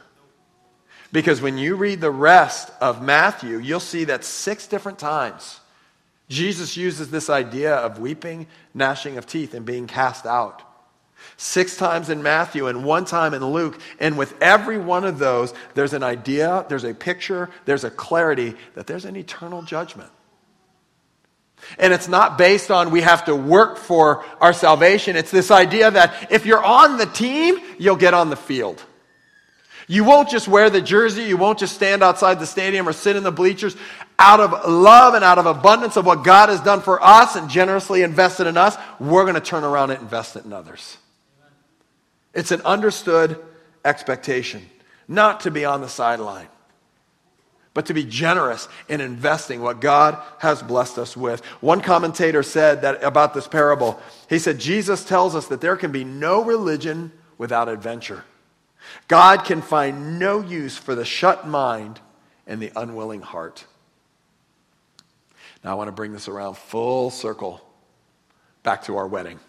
Because 1.11 1.41
when 1.41 1.57
you 1.57 1.75
read 1.75 1.99
the 1.99 2.11
rest 2.11 2.71
of 2.79 3.01
Matthew, 3.01 3.57
you'll 3.57 3.79
see 3.79 4.05
that 4.05 4.23
six 4.23 4.67
different 4.67 4.99
times 4.99 5.59
Jesus 6.29 6.77
uses 6.77 7.11
this 7.11 7.29
idea 7.29 7.75
of 7.75 7.99
weeping, 7.99 8.47
gnashing 8.73 9.17
of 9.17 9.25
teeth, 9.27 9.53
and 9.53 9.65
being 9.65 9.85
cast 9.85 10.25
out. 10.25 10.61
Six 11.37 11.77
times 11.77 12.09
in 12.09 12.21
Matthew 12.21 12.67
and 12.67 12.83
one 12.83 13.05
time 13.05 13.33
in 13.33 13.43
Luke. 13.43 13.79
And 13.99 14.17
with 14.17 14.33
every 14.41 14.77
one 14.77 15.05
of 15.05 15.19
those, 15.19 15.53
there's 15.73 15.93
an 15.93 16.03
idea, 16.03 16.65
there's 16.69 16.83
a 16.83 16.93
picture, 16.93 17.49
there's 17.65 17.83
a 17.83 17.89
clarity 17.89 18.55
that 18.75 18.87
there's 18.87 19.05
an 19.05 19.15
eternal 19.15 19.61
judgment. 19.61 20.11
And 21.77 21.93
it's 21.93 22.07
not 22.07 22.37
based 22.37 22.71
on 22.71 22.91
we 22.91 23.01
have 23.01 23.25
to 23.25 23.35
work 23.35 23.77
for 23.77 24.25
our 24.39 24.53
salvation. 24.53 25.15
It's 25.15 25.31
this 25.31 25.51
idea 25.51 25.91
that 25.91 26.31
if 26.31 26.45
you're 26.45 26.63
on 26.63 26.97
the 26.97 27.05
team, 27.05 27.59
you'll 27.77 27.95
get 27.95 28.13
on 28.13 28.29
the 28.29 28.35
field. 28.35 28.83
You 29.87 30.03
won't 30.03 30.29
just 30.29 30.47
wear 30.47 30.69
the 30.69 30.81
jersey, 30.81 31.23
you 31.23 31.37
won't 31.37 31.59
just 31.59 31.75
stand 31.75 32.01
outside 32.01 32.39
the 32.39 32.45
stadium 32.45 32.87
or 32.87 32.93
sit 32.93 33.15
in 33.15 33.23
the 33.23 33.31
bleachers. 33.31 33.75
Out 34.17 34.39
of 34.39 34.69
love 34.69 35.15
and 35.15 35.23
out 35.23 35.37
of 35.37 35.45
abundance 35.45 35.97
of 35.97 36.05
what 36.05 36.23
God 36.23 36.49
has 36.49 36.61
done 36.61 36.81
for 36.81 37.03
us 37.03 37.35
and 37.35 37.49
generously 37.49 38.01
invested 38.01 38.47
in 38.47 38.55
us, 38.55 38.77
we're 38.99 39.23
going 39.23 39.35
to 39.35 39.41
turn 39.41 39.63
around 39.63 39.91
and 39.91 40.01
invest 40.01 40.35
it 40.35 40.45
in 40.45 40.53
others. 40.53 40.97
It's 42.33 42.51
an 42.51 42.61
understood 42.61 43.39
expectation, 43.83 44.69
not 45.07 45.41
to 45.41 45.51
be 45.51 45.65
on 45.65 45.81
the 45.81 45.89
sideline, 45.89 46.47
but 47.73 47.85
to 47.87 47.93
be 47.93 48.03
generous 48.03 48.67
in 48.89 49.01
investing 49.01 49.61
what 49.61 49.81
God 49.81 50.17
has 50.39 50.61
blessed 50.61 50.97
us 50.97 51.15
with. 51.17 51.43
One 51.61 51.81
commentator 51.81 52.43
said 52.43 52.81
that 52.81 53.03
about 53.03 53.33
this 53.33 53.47
parable. 53.47 53.99
He 54.29 54.39
said, 54.39 54.59
Jesus 54.59 55.03
tells 55.03 55.35
us 55.35 55.47
that 55.47 55.61
there 55.61 55.77
can 55.77 55.91
be 55.91 56.03
no 56.03 56.43
religion 56.43 57.11
without 57.37 57.69
adventure. 57.69 58.23
God 59.07 59.45
can 59.45 59.61
find 59.61 60.19
no 60.19 60.41
use 60.41 60.77
for 60.77 60.95
the 60.95 61.05
shut 61.05 61.47
mind 61.47 61.99
and 62.47 62.61
the 62.61 62.71
unwilling 62.75 63.21
heart. 63.21 63.65
Now, 65.63 65.71
I 65.71 65.73
want 65.75 65.89
to 65.89 65.93
bring 65.93 66.11
this 66.11 66.27
around 66.27 66.57
full 66.57 67.11
circle 67.11 67.61
back 68.63 68.83
to 68.83 68.97
our 68.97 69.07
wedding. 69.07 69.39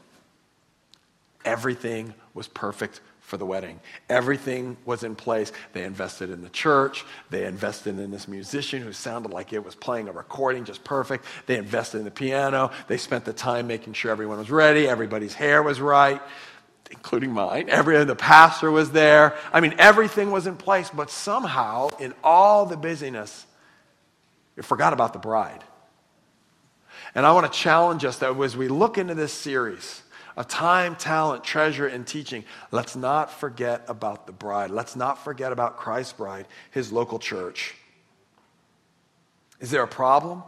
Everything 1.45 2.15
was 2.35 2.49
perfect 2.49 3.01
for 3.21 3.37
the 3.37 3.47
wedding. 3.47 3.81
Everything 4.11 4.77
was 4.85 5.05
in 5.05 5.15
place. 5.15 5.53
They 5.73 5.85
invested 5.85 6.29
in 6.29 6.43
the 6.43 6.51
church. 6.51 7.05
They 7.31 7.47
invested 7.47 7.99
in 7.99 8.11
this 8.11 8.29
musician 8.29 8.83
who 8.83 8.93
sounded 8.93 9.33
like 9.33 9.53
it 9.53 9.65
was 9.65 9.75
playing 9.75 10.09
a 10.09 10.13
recording 10.13 10.65
just 10.65 10.85
perfect. 10.85 11.25
They 11.47 11.57
invested 11.57 11.99
in 11.99 12.05
the 12.05 12.11
piano. 12.11 12.73
They 12.89 12.99
spent 12.99 13.25
the 13.25 13.33
time 13.33 13.67
making 13.67 13.95
sure 13.95 14.11
everyone 14.11 14.39
was 14.39 14.51
ready. 14.51 14.87
Everybody's 14.87 15.33
hair 15.33 15.63
was 15.63 15.81
right, 15.81 16.21
including 16.91 17.33
mine. 17.33 17.71
Every, 17.71 18.05
the 18.05 18.17
pastor 18.17 18.71
was 18.71 18.91
there. 18.91 19.35
I 19.53 19.61
mean, 19.61 19.77
everything 19.79 20.31
was 20.31 20.47
in 20.47 20.57
place. 20.57 20.91
But 20.91 21.09
somehow, 21.09 21.89
in 22.01 22.13
all 22.23 22.67
the 22.67 22.77
busyness, 22.77 23.47
you 24.57 24.63
forgot 24.63 24.93
about 24.93 25.15
the 25.15 25.19
bride. 25.19 25.65
And 27.15 27.25
I 27.25 27.33
want 27.33 27.51
to 27.51 27.59
challenge 27.59 28.05
us 28.05 28.19
that 28.19 28.37
as 28.39 28.57
we 28.57 28.69
look 28.69 28.99
into 28.99 29.15
this 29.15 29.33
series, 29.33 30.02
of 30.37 30.49
time, 30.49 30.97
talent, 30.97 31.45
treasure, 31.45 31.87
and 31.87 32.07
teaching. 32.07 32.45
Let's 32.71 32.97
not 32.97 33.33
forget 33.33 33.85
about 33.89 34.27
the 34.27 34.33
bride. 34.33 34.71
Let's 34.71 34.97
not 34.97 35.23
forget 35.23 35.53
about 35.53 35.77
Christ's 35.77 36.13
bride, 36.15 36.47
his 36.71 36.93
local 36.93 37.19
church. 37.19 37.75
Is 39.61 39.71
there 39.71 39.83
a 39.83 39.89
problem 39.89 40.43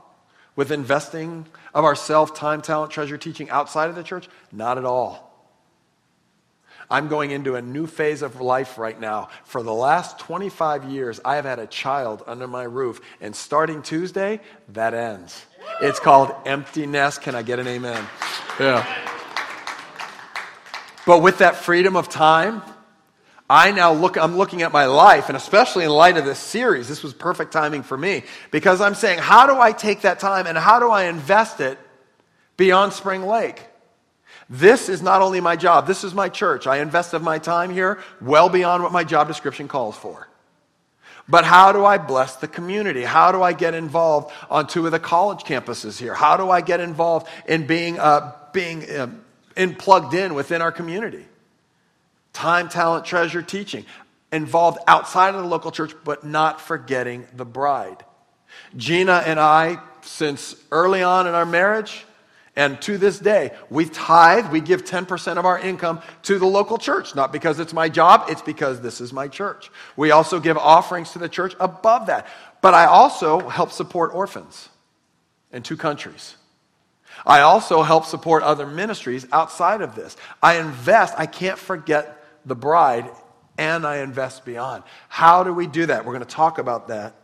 with 0.57 0.71
investing 0.71 1.47
of 1.73 1.85
ourself, 1.85 2.35
time, 2.35 2.63
talent, 2.63 2.91
treasure, 2.91 3.19
teaching 3.19 3.51
outside 3.51 3.91
of 3.91 3.97
the 3.97 4.03
church? 4.03 4.29
Not 4.51 4.79
at 4.79 4.85
all. 4.85 5.31
I'm 6.91 7.09
going 7.09 7.31
into 7.31 7.55
a 7.55 7.63
new 7.63 7.87
phase 7.87 8.23
of 8.23 8.41
life 8.41 8.77
right 8.79 8.99
now. 8.99 9.29
For 9.45 9.63
the 9.63 9.73
last 9.73 10.19
25 10.19 10.85
years, 10.85 11.21
I 11.25 11.37
have 11.37 11.45
had 11.45 11.59
a 11.59 11.67
child 11.67 12.23
under 12.27 12.47
my 12.47 12.65
roof, 12.65 13.01
and 13.21 13.35
starting 13.35 13.83
Tuesday, 13.83 14.41
that 14.71 14.95
ends. 14.95 15.47
It's 15.81 15.99
called 15.99 16.35
empty 16.45 16.87
nest. 16.87 17.23
Can 17.23 17.35
I 17.35 17.43
get 17.43 17.59
an 17.59 17.67
amen? 17.67 18.05
Yeah. 18.61 19.11
But 21.07 21.21
with 21.21 21.39
that 21.39 21.57
freedom 21.57 21.97
of 21.97 22.09
time, 22.09 22.63
I 23.49 23.73
now 23.73 23.93
look, 23.93 24.17
I'm 24.17 24.37
looking 24.37 24.63
at 24.63 24.73
my 24.73 24.87
life, 24.87 25.29
and 25.29 25.37
especially 25.37 25.85
in 25.85 25.91
light 25.91 26.17
of 26.17 26.25
this 26.25 26.39
series, 26.39 26.89
this 26.89 27.03
was 27.03 27.13
perfect 27.13 27.53
timing 27.53 27.83
for 27.83 27.97
me 27.97 28.23
because 28.51 28.81
I'm 28.81 28.95
saying, 28.95 29.19
how 29.19 29.47
do 29.47 29.61
I 29.61 29.73
take 29.73 30.03
that 30.03 30.19
time 30.19 30.47
and 30.47 30.57
how 30.57 30.81
do 30.81 30.91
I 30.91 31.05
invest 31.05 31.61
it 31.61 31.79
beyond 32.57 32.95
Spring 32.95 33.27
Lake? 33.27 33.63
This 34.49 34.89
is 34.89 35.03
not 35.03 35.21
only 35.21 35.41
my 35.41 35.57
job, 35.57 35.87
this 35.87 36.05
is 36.05 36.15
my 36.15 36.29
church. 36.29 36.67
I 36.67 36.79
invest 36.79 37.13
of 37.13 37.23
my 37.23 37.39
time 37.39 37.71
here 37.71 37.99
well 38.21 38.49
beyond 38.49 38.83
what 38.83 38.93
my 38.93 39.05
job 39.05 39.29
description 39.29 39.69
calls 39.69 39.97
for. 39.97 40.29
But 41.29 41.45
how 41.45 41.73
do 41.73 41.85
I 41.85 41.97
bless 41.97 42.37
the 42.37 42.49
community? 42.49 43.03
How 43.03 43.33
do 43.33 43.43
I 43.43 43.55
get 43.55 43.75
involved 43.75 44.33
on 44.51 44.67
two 44.67 44.85
of 44.85 44.93
the 44.93 44.99
college 44.99 45.45
campuses 45.45 45.99
here? 45.99 46.13
How 46.13 46.37
do 46.37 46.51
I 46.51 46.61
get 46.61 46.81
involved 46.81 47.29
in 47.47 47.67
being, 47.67 47.99
uh, 47.99 48.33
being 48.53 48.85
um, 48.99 49.25
and 49.57 49.79
plugged 49.79 50.15
in 50.15 50.35
within 50.35 50.63
our 50.63 50.73
community. 50.73 51.27
Time, 52.33 52.69
talent, 52.69 53.05
treasure, 53.05 53.43
teaching. 53.43 53.85
involved 54.33 54.79
outside 54.89 55.35
of 55.37 55.43
the 55.43 55.49
local 55.49 55.71
church, 55.71 55.95
but 56.03 56.25
not 56.25 56.61
forgetting 56.61 57.25
the 57.37 57.45
bride. 57.45 58.05
Gina 58.77 59.23
and 59.25 59.39
I, 59.39 59.79
since 60.03 60.57
early 60.73 61.05
on 61.05 61.29
in 61.29 61.35
our 61.35 61.47
marriage, 61.47 62.05
and 62.57 62.81
to 62.83 62.99
this 62.99 63.19
day, 63.19 63.51
we 63.69 63.87
tithe, 63.87 64.51
we 64.51 64.61
give 64.61 64.85
10% 64.85 65.39
of 65.39 65.45
our 65.45 65.59
income 65.59 66.01
to 66.23 66.39
the 66.39 66.47
local 66.47 66.79
church. 66.79 67.15
Not 67.15 67.33
because 67.33 67.59
it's 67.59 67.73
my 67.73 67.89
job, 67.89 68.27
it's 68.29 68.43
because 68.43 68.81
this 68.81 69.01
is 69.01 69.13
my 69.13 69.27
church. 69.27 69.71
We 69.97 70.13
also 70.13 70.39
give 70.39 70.57
offerings 70.57 71.13
to 71.13 71.19
the 71.19 71.29
church 71.29 71.55
above 71.59 72.07
that. 72.07 72.29
But 72.61 72.75
I 72.75 72.87
also 72.87 73.49
help 73.49 73.73
support 73.73 74.15
orphans 74.15 74.69
in 75.53 75.63
two 75.63 75.77
countries. 75.77 76.37
I 77.27 77.41
also 77.41 77.83
help 77.83 78.05
support 78.05 78.43
other 78.43 78.67
ministries 78.67 79.27
outside 79.33 79.81
of 79.81 79.95
this. 79.95 80.17
I 80.43 80.59
invest, 80.59 81.15
I 81.17 81.27
can't 81.27 81.59
forget 81.59 82.25
the 82.45 82.55
bride, 82.55 83.11
and 83.57 83.87
I 83.87 83.99
invest 83.99 84.45
beyond. 84.45 84.83
How 85.09 85.45
do 85.45 85.53
we 85.53 85.67
do 85.67 85.87
that? 85.87 86.05
We're 86.05 86.13
going 86.13 86.25
to 86.25 86.35
talk 86.35 86.59
about 86.59 86.89
that 86.89 87.15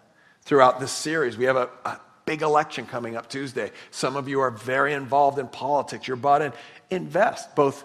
throughout 0.42 0.80
this 0.80 0.92
series. 0.92 1.36
We 1.36 1.44
have 1.44 1.56
a, 1.56 1.68
a 1.84 2.00
big 2.24 2.42
election 2.42 2.86
coming 2.86 3.16
up 3.16 3.28
Tuesday. 3.28 3.72
Some 3.90 4.16
of 4.16 4.28
you 4.28 4.40
are 4.40 4.50
very 4.50 4.92
involved 4.92 5.38
in 5.38 5.48
politics. 5.48 6.06
You're 6.06 6.16
bought 6.16 6.42
in. 6.42 6.52
Invest 6.90 7.54
both 7.56 7.84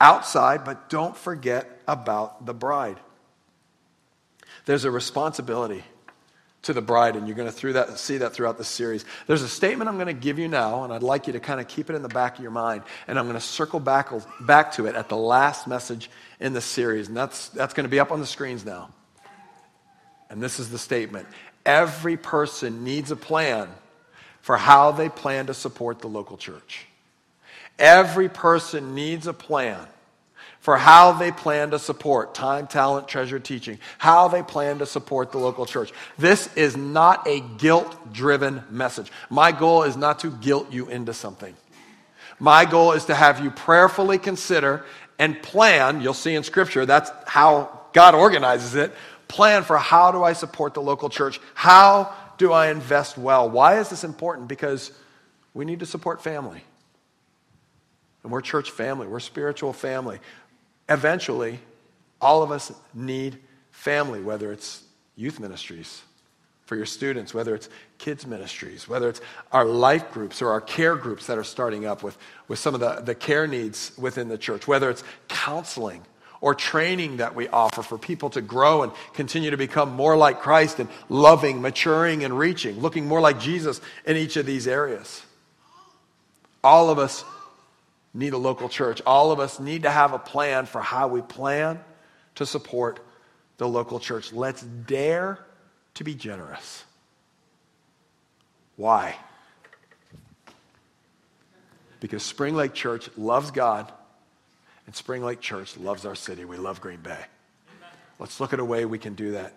outside, 0.00 0.64
but 0.64 0.90
don't 0.90 1.16
forget 1.16 1.80
about 1.88 2.46
the 2.46 2.54
bride. 2.54 2.98
There's 4.66 4.84
a 4.84 4.90
responsibility 4.90 5.84
to 6.64 6.72
the 6.72 6.82
bride, 6.82 7.16
and 7.16 7.26
you're 7.26 7.36
going 7.36 7.50
to 7.50 7.72
that, 7.74 7.98
see 7.98 8.18
that 8.18 8.32
throughout 8.32 8.58
the 8.58 8.64
series. 8.64 9.04
There's 9.26 9.42
a 9.42 9.48
statement 9.48 9.88
I'm 9.88 9.96
going 9.96 10.06
to 10.06 10.12
give 10.12 10.38
you 10.38 10.48
now, 10.48 10.84
and 10.84 10.92
I'd 10.92 11.02
like 11.02 11.26
you 11.26 11.32
to 11.34 11.40
kind 11.40 11.60
of 11.60 11.68
keep 11.68 11.90
it 11.90 11.96
in 11.96 12.02
the 12.02 12.08
back 12.08 12.36
of 12.36 12.42
your 12.42 12.50
mind, 12.50 12.82
and 13.06 13.18
I'm 13.18 13.26
going 13.26 13.36
to 13.36 13.40
circle 13.40 13.80
back, 13.80 14.10
back 14.40 14.72
to 14.72 14.86
it 14.86 14.94
at 14.94 15.08
the 15.08 15.16
last 15.16 15.66
message 15.66 16.10
in 16.40 16.52
the 16.52 16.60
series, 16.60 17.08
and 17.08 17.16
that's, 17.16 17.48
that's 17.50 17.74
going 17.74 17.84
to 17.84 17.90
be 17.90 18.00
up 18.00 18.12
on 18.12 18.20
the 18.20 18.26
screens 18.26 18.64
now. 18.64 18.90
And 20.30 20.42
this 20.42 20.58
is 20.58 20.70
the 20.70 20.78
statement 20.78 21.26
Every 21.64 22.16
person 22.16 22.84
needs 22.84 23.10
a 23.10 23.16
plan 23.16 23.68
for 24.42 24.56
how 24.56 24.92
they 24.92 25.08
plan 25.08 25.46
to 25.46 25.54
support 25.54 26.00
the 26.00 26.08
local 26.08 26.36
church. 26.36 26.86
Every 27.78 28.28
person 28.28 28.94
needs 28.94 29.26
a 29.26 29.32
plan 29.32 29.86
for 30.64 30.78
how 30.78 31.12
they 31.12 31.30
plan 31.30 31.72
to 31.72 31.78
support 31.78 32.34
time, 32.34 32.66
talent, 32.66 33.06
treasure, 33.06 33.38
teaching, 33.38 33.78
how 33.98 34.28
they 34.28 34.42
plan 34.42 34.78
to 34.78 34.86
support 34.86 35.30
the 35.30 35.36
local 35.36 35.66
church. 35.66 35.92
This 36.16 36.48
is 36.56 36.74
not 36.74 37.28
a 37.28 37.40
guilt 37.58 38.14
driven 38.14 38.64
message. 38.70 39.12
My 39.28 39.52
goal 39.52 39.82
is 39.82 39.94
not 39.94 40.20
to 40.20 40.30
guilt 40.30 40.72
you 40.72 40.88
into 40.88 41.12
something. 41.12 41.54
My 42.38 42.64
goal 42.64 42.92
is 42.92 43.04
to 43.04 43.14
have 43.14 43.44
you 43.44 43.50
prayerfully 43.50 44.16
consider 44.16 44.86
and 45.18 45.42
plan. 45.42 46.00
You'll 46.00 46.14
see 46.14 46.34
in 46.34 46.42
Scripture 46.42 46.86
that's 46.86 47.10
how 47.26 47.82
God 47.92 48.14
organizes 48.14 48.74
it. 48.74 48.90
Plan 49.28 49.64
for 49.64 49.76
how 49.76 50.12
do 50.12 50.24
I 50.24 50.32
support 50.32 50.72
the 50.72 50.80
local 50.80 51.10
church? 51.10 51.40
How 51.52 52.14
do 52.38 52.52
I 52.52 52.70
invest 52.70 53.18
well? 53.18 53.50
Why 53.50 53.80
is 53.80 53.90
this 53.90 54.02
important? 54.02 54.48
Because 54.48 54.92
we 55.52 55.66
need 55.66 55.80
to 55.80 55.86
support 55.86 56.22
family. 56.22 56.64
And 58.22 58.32
we're 58.32 58.40
church 58.40 58.70
family, 58.70 59.06
we're 59.06 59.20
spiritual 59.20 59.74
family. 59.74 60.18
Eventually, 60.88 61.58
all 62.20 62.42
of 62.42 62.50
us 62.50 62.72
need 62.92 63.38
family, 63.70 64.20
whether 64.20 64.52
it's 64.52 64.82
youth 65.16 65.40
ministries 65.40 66.02
for 66.66 66.76
your 66.76 66.86
students, 66.86 67.34
whether 67.34 67.54
it's 67.54 67.68
kids 67.98 68.26
ministries, 68.26 68.88
whether 68.88 69.08
it's 69.08 69.20
our 69.52 69.64
life 69.64 70.10
groups 70.10 70.40
or 70.40 70.50
our 70.50 70.60
care 70.60 70.96
groups 70.96 71.26
that 71.26 71.36
are 71.36 71.44
starting 71.44 71.84
up 71.84 72.02
with, 72.02 72.16
with 72.48 72.58
some 72.58 72.74
of 72.74 72.80
the, 72.80 73.00
the 73.02 73.14
care 73.14 73.46
needs 73.46 73.92
within 73.98 74.28
the 74.28 74.38
church, 74.38 74.66
whether 74.66 74.88
it's 74.88 75.04
counseling 75.28 76.02
or 76.40 76.54
training 76.54 77.18
that 77.18 77.34
we 77.34 77.48
offer 77.48 77.82
for 77.82 77.98
people 77.98 78.30
to 78.30 78.40
grow 78.40 78.82
and 78.82 78.92
continue 79.14 79.50
to 79.50 79.56
become 79.56 79.92
more 79.92 80.16
like 80.16 80.40
Christ 80.40 80.78
and 80.78 80.88
loving, 81.08 81.60
maturing, 81.60 82.24
and 82.24 82.38
reaching, 82.38 82.80
looking 82.80 83.06
more 83.06 83.20
like 83.20 83.40
Jesus 83.40 83.80
in 84.06 84.16
each 84.16 84.36
of 84.36 84.46
these 84.46 84.66
areas. 84.66 85.22
All 86.62 86.90
of 86.90 86.98
us 86.98 87.24
need 88.14 88.32
a 88.32 88.38
local 88.38 88.68
church. 88.68 89.02
All 89.04 89.32
of 89.32 89.40
us 89.40 89.58
need 89.58 89.82
to 89.82 89.90
have 89.90 90.12
a 90.12 90.18
plan 90.18 90.66
for 90.66 90.80
how 90.80 91.08
we 91.08 91.20
plan 91.20 91.80
to 92.36 92.46
support 92.46 93.04
the 93.58 93.68
local 93.68 93.98
church. 93.98 94.32
Let's 94.32 94.62
dare 94.62 95.44
to 95.94 96.04
be 96.04 96.14
generous. 96.14 96.84
Why? 98.76 99.16
Because 102.00 102.22
Spring 102.22 102.54
Lake 102.54 102.74
Church 102.74 103.08
loves 103.16 103.50
God 103.50 103.92
and 104.86 104.94
Spring 104.94 105.24
Lake 105.24 105.40
Church 105.40 105.76
loves 105.76 106.04
our 106.04 106.14
city. 106.14 106.44
We 106.44 106.56
love 106.56 106.80
Green 106.80 107.00
Bay. 107.00 107.18
Let's 108.18 108.40
look 108.40 108.52
at 108.52 108.60
a 108.60 108.64
way 108.64 108.84
we 108.84 108.98
can 108.98 109.14
do 109.14 109.32
that 109.32 109.54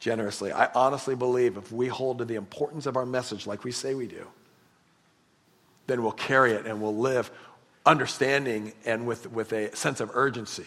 generously. 0.00 0.52
I 0.52 0.70
honestly 0.74 1.14
believe 1.14 1.56
if 1.56 1.72
we 1.72 1.88
hold 1.88 2.18
to 2.18 2.24
the 2.24 2.36
importance 2.36 2.86
of 2.86 2.96
our 2.96 3.06
message 3.06 3.46
like 3.46 3.64
we 3.64 3.72
say 3.72 3.94
we 3.94 4.06
do, 4.06 4.26
then 5.86 6.02
we'll 6.02 6.12
carry 6.12 6.52
it 6.52 6.66
and 6.66 6.80
we'll 6.80 6.96
live 6.96 7.30
understanding 7.88 8.72
and 8.84 9.06
with, 9.06 9.32
with 9.32 9.52
a 9.52 9.74
sense 9.74 10.00
of 10.00 10.10
urgency 10.14 10.66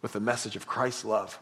with 0.00 0.12
the 0.12 0.20
message 0.20 0.54
of 0.54 0.66
Christ's 0.66 1.04
love, 1.04 1.38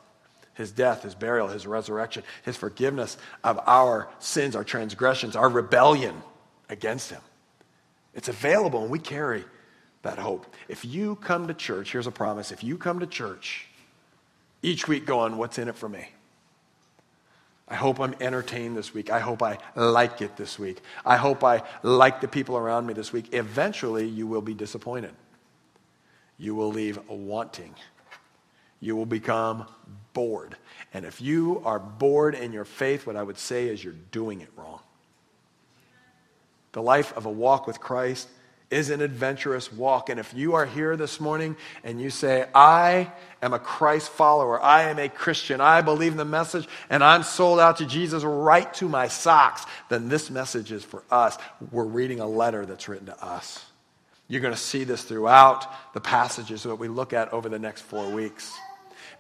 his 0.55 0.71
death, 0.73 1.03
his 1.03 1.15
burial, 1.15 1.49
his 1.49 1.67
resurrection, 1.67 2.23
his 2.45 2.57
forgiveness 2.57 3.19
of 3.45 3.61
our 3.67 4.09
sins, 4.21 4.57
our 4.57 4.65
transgressions, 4.65 5.37
our 5.37 5.49
rebellion 5.49 6.23
against 6.69 7.11
him. 7.11 7.21
It's 8.15 8.29
available 8.29 8.83
and 8.83 8.91
we 8.91 8.99
carry 8.99 9.45
that 10.03 10.19
hope. 10.19 10.47
If 10.69 10.85
you 10.85 11.17
come 11.17 11.47
to 11.47 11.55
church, 11.55 11.93
here's 11.93 12.07
a 12.07 12.13
promise 12.13 12.51
if 12.51 12.65
you 12.65 12.79
come 12.79 13.01
to 13.01 13.07
church 13.07 13.67
each 14.63 14.89
week 14.89 15.05
going, 15.07 15.37
What's 15.37 15.59
in 15.59 15.69
it 15.69 15.77
for 15.77 15.89
me? 15.89 16.09
I 17.73 17.75
hope 17.75 18.01
I'm 18.01 18.15
entertained 18.21 18.77
this 18.77 18.93
week. 18.93 19.11
I 19.11 19.19
hope 19.19 19.43
I 19.43 19.57
like 19.75 20.21
it 20.21 20.37
this 20.37 20.59
week. 20.59 20.83
I 21.07 21.17
hope 21.17 21.43
I 21.43 21.63
like 21.83 22.21
the 22.21 22.29
people 22.29 22.59
around 22.59 22.85
me 22.85 22.93
this 22.93 23.15
week. 23.15 23.33
Eventually, 23.33 24.07
you 24.07 24.27
will 24.27 24.43
be 24.43 24.53
disappointed. 24.53 25.13
You 26.37 26.55
will 26.55 26.71
leave 26.71 26.99
wanting. 27.09 27.75
You 28.81 28.95
will 28.95 29.07
become 29.07 29.65
bored. 30.13 30.55
And 30.93 31.07
if 31.07 31.23
you 31.23 31.63
are 31.65 31.79
bored 31.79 32.35
in 32.35 32.53
your 32.53 32.67
faith, 32.67 33.07
what 33.07 33.17
I 33.17 33.23
would 33.23 33.39
say 33.39 33.69
is 33.69 33.83
you're 33.83 33.95
doing 34.11 34.43
it 34.43 34.51
wrong. 34.55 34.81
The 36.73 36.83
life 36.83 37.17
of 37.17 37.25
a 37.25 37.31
walk 37.31 37.67
with 37.67 37.81
Christ 37.81 38.29
is 38.73 38.91
an 38.91 39.03
adventurous 39.03 39.71
walk. 39.71 40.09
And 40.09 40.19
if 40.19 40.33
you 40.35 40.55
are 40.55 40.65
here 40.65 40.97
this 40.97 41.21
morning 41.21 41.57
and 41.85 42.01
you 42.01 42.09
say, 42.09 42.47
I 42.55 43.13
am 43.43 43.53
a 43.53 43.59
Christ 43.59 44.09
follower, 44.09 44.61
I 44.61 44.85
am 44.91 44.99
a 44.99 45.09
Christian, 45.11 45.61
I 45.61 45.83
believe 45.83 46.13
in 46.13 46.19
the 46.19 46.25
message, 46.25 46.67
and 46.89 47.05
I'm 47.05 47.23
sold 47.23 47.61
out 47.61 47.77
to 47.77 47.87
Jesus 47.87 48.25
right 48.25 48.73
to 48.75 48.89
my 48.89 49.09
socks, 49.09 49.67
then 49.91 50.09
this 50.09 50.31
message 50.31 50.73
is 50.73 50.83
for 50.83 51.05
us. 51.11 51.37
We're 51.71 51.85
reading 51.85 52.21
a 52.21 52.27
letter 52.27 52.65
that's 52.65 52.89
written 52.89 53.07
to 53.07 53.25
us. 53.25 53.63
You're 54.27 54.41
going 54.41 54.55
to 54.55 54.61
see 54.61 54.85
this 54.85 55.05
throughout 55.05 55.67
the 55.93 56.01
passages 56.01 56.63
that 56.63 56.77
we 56.77 56.89
look 56.89 57.13
at 57.13 57.33
over 57.35 57.51
the 57.51 57.59
next 57.59 57.83
four 57.83 58.09
weeks. 58.11 58.51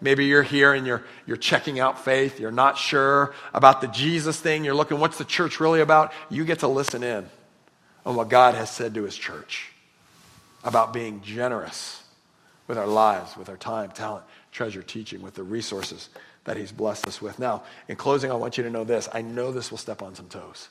Maybe 0.00 0.24
you're 0.24 0.42
here 0.42 0.72
and 0.72 0.86
you're, 0.86 1.04
you're 1.26 1.36
checking 1.36 1.78
out 1.78 2.02
faith. 2.02 2.40
You're 2.40 2.50
not 2.50 2.78
sure 2.78 3.34
about 3.52 3.82
the 3.82 3.88
Jesus 3.88 4.40
thing. 4.40 4.64
You're 4.64 4.74
looking, 4.74 4.98
what's 4.98 5.18
the 5.18 5.24
church 5.24 5.60
really 5.60 5.82
about? 5.82 6.12
You 6.30 6.46
get 6.46 6.60
to 6.60 6.68
listen 6.68 7.02
in 7.02 7.28
on 8.04 8.16
what 8.16 8.28
God 8.28 8.54
has 8.54 8.70
said 8.70 8.94
to 8.94 9.04
his 9.04 9.16
church 9.16 9.72
about 10.64 10.92
being 10.92 11.20
generous 11.22 12.02
with 12.66 12.78
our 12.78 12.86
lives, 12.86 13.36
with 13.36 13.48
our 13.48 13.56
time, 13.56 13.90
talent, 13.90 14.24
treasure, 14.50 14.82
teaching, 14.82 15.22
with 15.22 15.34
the 15.34 15.42
resources 15.42 16.08
that 16.44 16.56
he's 16.56 16.72
blessed 16.72 17.06
us 17.06 17.20
with. 17.20 17.38
Now, 17.38 17.62
in 17.88 17.96
closing, 17.96 18.30
I 18.30 18.34
want 18.34 18.56
you 18.56 18.64
to 18.64 18.70
know 18.70 18.84
this. 18.84 19.08
I 19.12 19.22
know 19.22 19.52
this 19.52 19.70
will 19.70 19.78
step 19.78 20.02
on 20.02 20.14
some 20.14 20.28
toes 20.28 20.68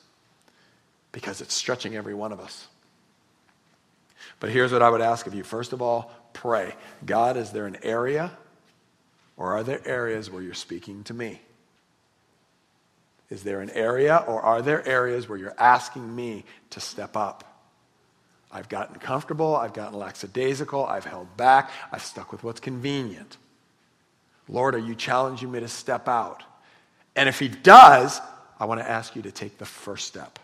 because 1.12 1.40
it's 1.40 1.54
stretching 1.54 1.96
every 1.96 2.14
one 2.14 2.32
of 2.32 2.40
us. 2.40 2.66
But 4.40 4.50
here's 4.50 4.72
what 4.72 4.82
I 4.82 4.90
would 4.90 5.00
ask 5.00 5.26
of 5.26 5.34
you. 5.34 5.42
First 5.42 5.72
of 5.72 5.82
all, 5.82 6.12
pray. 6.32 6.74
God, 7.04 7.36
is 7.36 7.50
there 7.50 7.66
an 7.66 7.76
area 7.82 8.32
or 9.36 9.52
are 9.52 9.62
there 9.62 9.80
areas 9.86 10.30
where 10.30 10.42
you're 10.42 10.54
speaking 10.54 11.04
to 11.04 11.14
me? 11.14 11.40
Is 13.32 13.42
there 13.42 13.62
an 13.62 13.70
area 13.70 14.22
or 14.28 14.42
are 14.42 14.60
there 14.60 14.86
areas 14.86 15.26
where 15.26 15.38
you're 15.38 15.54
asking 15.58 16.14
me 16.14 16.44
to 16.68 16.80
step 16.80 17.16
up? 17.16 17.64
I've 18.52 18.68
gotten 18.68 18.96
comfortable, 18.96 19.56
I've 19.56 19.72
gotten 19.72 19.98
lackadaisical, 19.98 20.84
I've 20.84 21.06
held 21.06 21.34
back, 21.38 21.70
I've 21.90 22.02
stuck 22.02 22.30
with 22.30 22.44
what's 22.44 22.60
convenient. 22.60 23.38
Lord, 24.50 24.74
are 24.74 24.78
you 24.78 24.94
challenging 24.94 25.50
me 25.50 25.60
to 25.60 25.68
step 25.68 26.08
out? 26.08 26.42
And 27.16 27.26
if 27.26 27.38
He 27.38 27.48
does, 27.48 28.20
I 28.60 28.66
want 28.66 28.82
to 28.82 28.90
ask 28.90 29.16
you 29.16 29.22
to 29.22 29.32
take 29.32 29.56
the 29.56 29.64
first 29.64 30.06
step. 30.06 30.38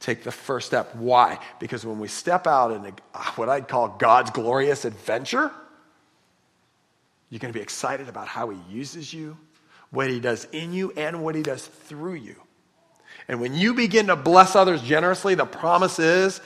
Take 0.00 0.24
the 0.24 0.32
first 0.32 0.66
step. 0.66 0.94
Why? 0.94 1.40
Because 1.60 1.84
when 1.84 1.98
we 1.98 2.08
step 2.08 2.46
out 2.46 2.72
in 2.72 2.86
a, 2.86 2.92
what 3.32 3.50
I'd 3.50 3.68
call 3.68 3.88
God's 3.88 4.30
glorious 4.30 4.86
adventure, 4.86 5.50
you're 7.28 7.38
going 7.38 7.52
to 7.52 7.58
be 7.58 7.62
excited 7.62 8.08
about 8.08 8.28
how 8.28 8.48
He 8.48 8.58
uses 8.70 9.12
you 9.12 9.36
what 9.90 10.10
he 10.10 10.20
does 10.20 10.46
in 10.52 10.72
you 10.72 10.92
and 10.96 11.22
what 11.22 11.34
he 11.34 11.42
does 11.42 11.66
through 11.66 12.14
you. 12.14 12.36
And 13.26 13.40
when 13.40 13.54
you 13.54 13.74
begin 13.74 14.06
to 14.06 14.16
bless 14.16 14.56
others 14.56 14.82
generously, 14.82 15.34
the 15.34 15.44
promise 15.44 15.98
is 15.98 16.40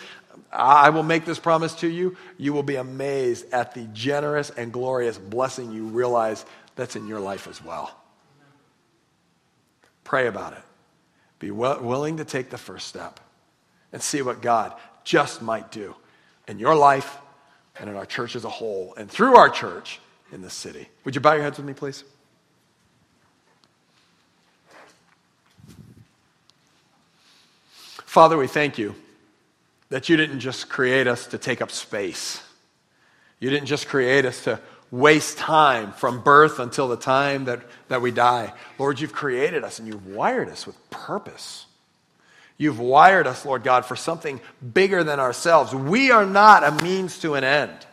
I 0.51 0.91
will 0.91 1.03
make 1.03 1.25
this 1.25 1.39
promise 1.39 1.75
to 1.77 1.89
you. 1.89 2.17
You 2.39 2.53
will 2.53 2.63
be 2.63 2.77
amazed 2.77 3.53
at 3.53 3.75
the 3.75 3.83
generous 3.93 4.51
and 4.51 4.73
glorious 4.73 5.19
blessing 5.19 5.73
you 5.73 5.87
realize 5.87 6.45
that's 6.75 6.97
in 6.97 7.07
your 7.07 7.21
life 7.21 7.47
as 7.47 7.63
well. 7.63 7.95
Pray 10.05 10.27
about 10.27 10.55
it. 10.55 10.63
Be 11.39 11.51
willing 11.51 12.19
to 12.19 12.25
take 12.25 12.51
the 12.51 12.59
first 12.59 12.87
step 12.87 13.21
and 13.93 14.01
see 14.01 14.23
what 14.23 14.43
God 14.43 14.75
just 15.05 15.43
might 15.43 15.71
do 15.71 15.95
in 16.49 16.59
your 16.59 16.75
life 16.75 17.19
and 17.79 17.91
in 17.91 17.97
our 17.97 18.07
church 18.07 18.37
as 18.37 18.45
a 18.45 18.51
whole 18.51 18.95
and 18.97 19.11
through 19.11 19.37
our 19.37 19.49
church 19.49 20.01
in 20.33 20.43
this 20.43 20.55
city. 20.55 20.89
Would 21.05 21.15
you 21.15 21.21
bow 21.21 21.35
your 21.35 21.43
heads 21.43 21.59
with 21.59 21.67
me, 21.67 21.75
please? 21.75 22.05
Father, 28.13 28.37
we 28.37 28.47
thank 28.47 28.77
you 28.77 28.95
that 29.89 30.11
you 30.11 30.19
didn't 30.19 30.41
just 30.41 30.69
create 30.69 31.07
us 31.07 31.29
to 31.29 31.39
take 31.39 31.63
up 31.63 31.71
space. 31.71 32.43
You 33.41 33.49
didn't 33.49 33.69
just 33.69 33.89
create 33.89 34.27
us 34.27 34.45
to 34.45 34.61
waste 34.91 35.39
time 35.39 35.93
from 35.93 36.23
birth 36.23 36.59
until 36.59 36.89
the 36.89 36.99
time 36.99 37.47
that, 37.47 37.63
that 37.89 38.03
we 38.03 38.11
die. 38.11 38.53
Lord, 38.79 39.01
you've 39.01 39.15
created 39.15 39.65
us 39.65 39.79
and 39.79 39.89
you've 39.89 40.09
wired 40.09 40.51
us 40.51 40.67
with 40.67 40.77
purpose. 40.91 41.65
You've 42.59 42.79
wired 42.79 43.27
us, 43.27 43.47
Lord 43.47 43.65
God, 43.65 43.87
for 43.87 43.97
something 43.97 44.43
bigger 44.75 45.03
than 45.03 45.19
ourselves. 45.19 45.75
We 45.75 46.11
are 46.11 46.27
not 46.27 46.65
a 46.65 46.85
means 46.85 47.19
to 47.21 47.33
an 47.33 47.45
end. 47.45 47.87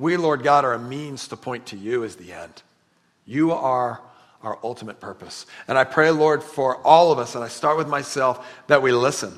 We, 0.00 0.16
Lord 0.16 0.42
God, 0.42 0.64
are 0.64 0.74
a 0.74 0.80
means 0.80 1.28
to 1.28 1.36
point 1.36 1.66
to 1.66 1.76
you 1.76 2.02
as 2.02 2.16
the 2.16 2.32
end. 2.32 2.60
You 3.24 3.52
are 3.52 4.00
our 4.46 4.58
ultimate 4.62 5.00
purpose. 5.00 5.44
And 5.66 5.76
I 5.76 5.82
pray, 5.82 6.10
Lord, 6.12 6.42
for 6.42 6.76
all 6.86 7.10
of 7.10 7.18
us, 7.18 7.34
and 7.34 7.42
I 7.42 7.48
start 7.48 7.76
with 7.76 7.88
myself, 7.88 8.46
that 8.68 8.80
we 8.80 8.92
listen. 8.92 9.36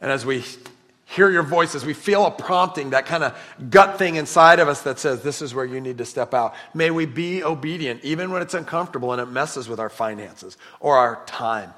And 0.00 0.12
as 0.12 0.24
we 0.24 0.44
hear 1.04 1.28
your 1.28 1.42
voice, 1.42 1.74
as 1.74 1.84
we 1.84 1.94
feel 1.94 2.24
a 2.26 2.30
prompting, 2.30 2.90
that 2.90 3.06
kind 3.06 3.24
of 3.24 3.36
gut 3.70 3.98
thing 3.98 4.14
inside 4.14 4.60
of 4.60 4.68
us 4.68 4.82
that 4.82 5.00
says, 5.00 5.22
this 5.22 5.42
is 5.42 5.52
where 5.52 5.64
you 5.64 5.80
need 5.80 5.98
to 5.98 6.04
step 6.04 6.32
out, 6.32 6.54
may 6.74 6.92
we 6.92 7.06
be 7.06 7.42
obedient, 7.42 8.04
even 8.04 8.30
when 8.30 8.40
it's 8.40 8.54
uncomfortable 8.54 9.12
and 9.12 9.20
it 9.20 9.26
messes 9.26 9.68
with 9.68 9.80
our 9.80 9.90
finances 9.90 10.56
or 10.78 10.96
our 10.96 11.24
time. 11.26 11.74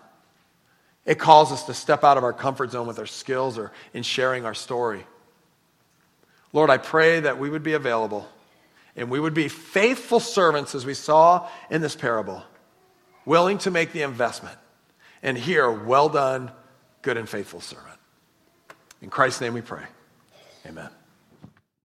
It 1.06 1.18
calls 1.18 1.52
us 1.52 1.64
to 1.64 1.74
step 1.74 2.04
out 2.04 2.18
of 2.18 2.24
our 2.24 2.34
comfort 2.34 2.72
zone 2.72 2.86
with 2.86 2.98
our 2.98 3.06
skills 3.06 3.56
or 3.56 3.72
in 3.94 4.02
sharing 4.02 4.44
our 4.44 4.54
story. 4.54 5.06
Lord, 6.52 6.68
I 6.68 6.76
pray 6.76 7.20
that 7.20 7.38
we 7.38 7.48
would 7.48 7.62
be 7.62 7.72
available 7.72 8.28
and 8.96 9.10
we 9.10 9.20
would 9.20 9.34
be 9.34 9.48
faithful 9.48 10.20
servants, 10.20 10.74
as 10.74 10.86
we 10.86 10.94
saw 10.94 11.48
in 11.70 11.82
this 11.82 11.94
parable, 11.94 12.42
willing 13.24 13.58
to 13.58 13.70
make 13.70 13.92
the 13.92 14.02
investment 14.02 14.56
and 15.22 15.36
hear, 15.36 15.70
well 15.70 16.08
done, 16.08 16.50
good 17.02 17.16
and 17.16 17.28
faithful 17.28 17.60
servant. 17.60 17.98
In 19.02 19.10
Christ's 19.10 19.40
name 19.40 19.54
we 19.54 19.60
pray. 19.60 19.84
Amen. 20.66 20.88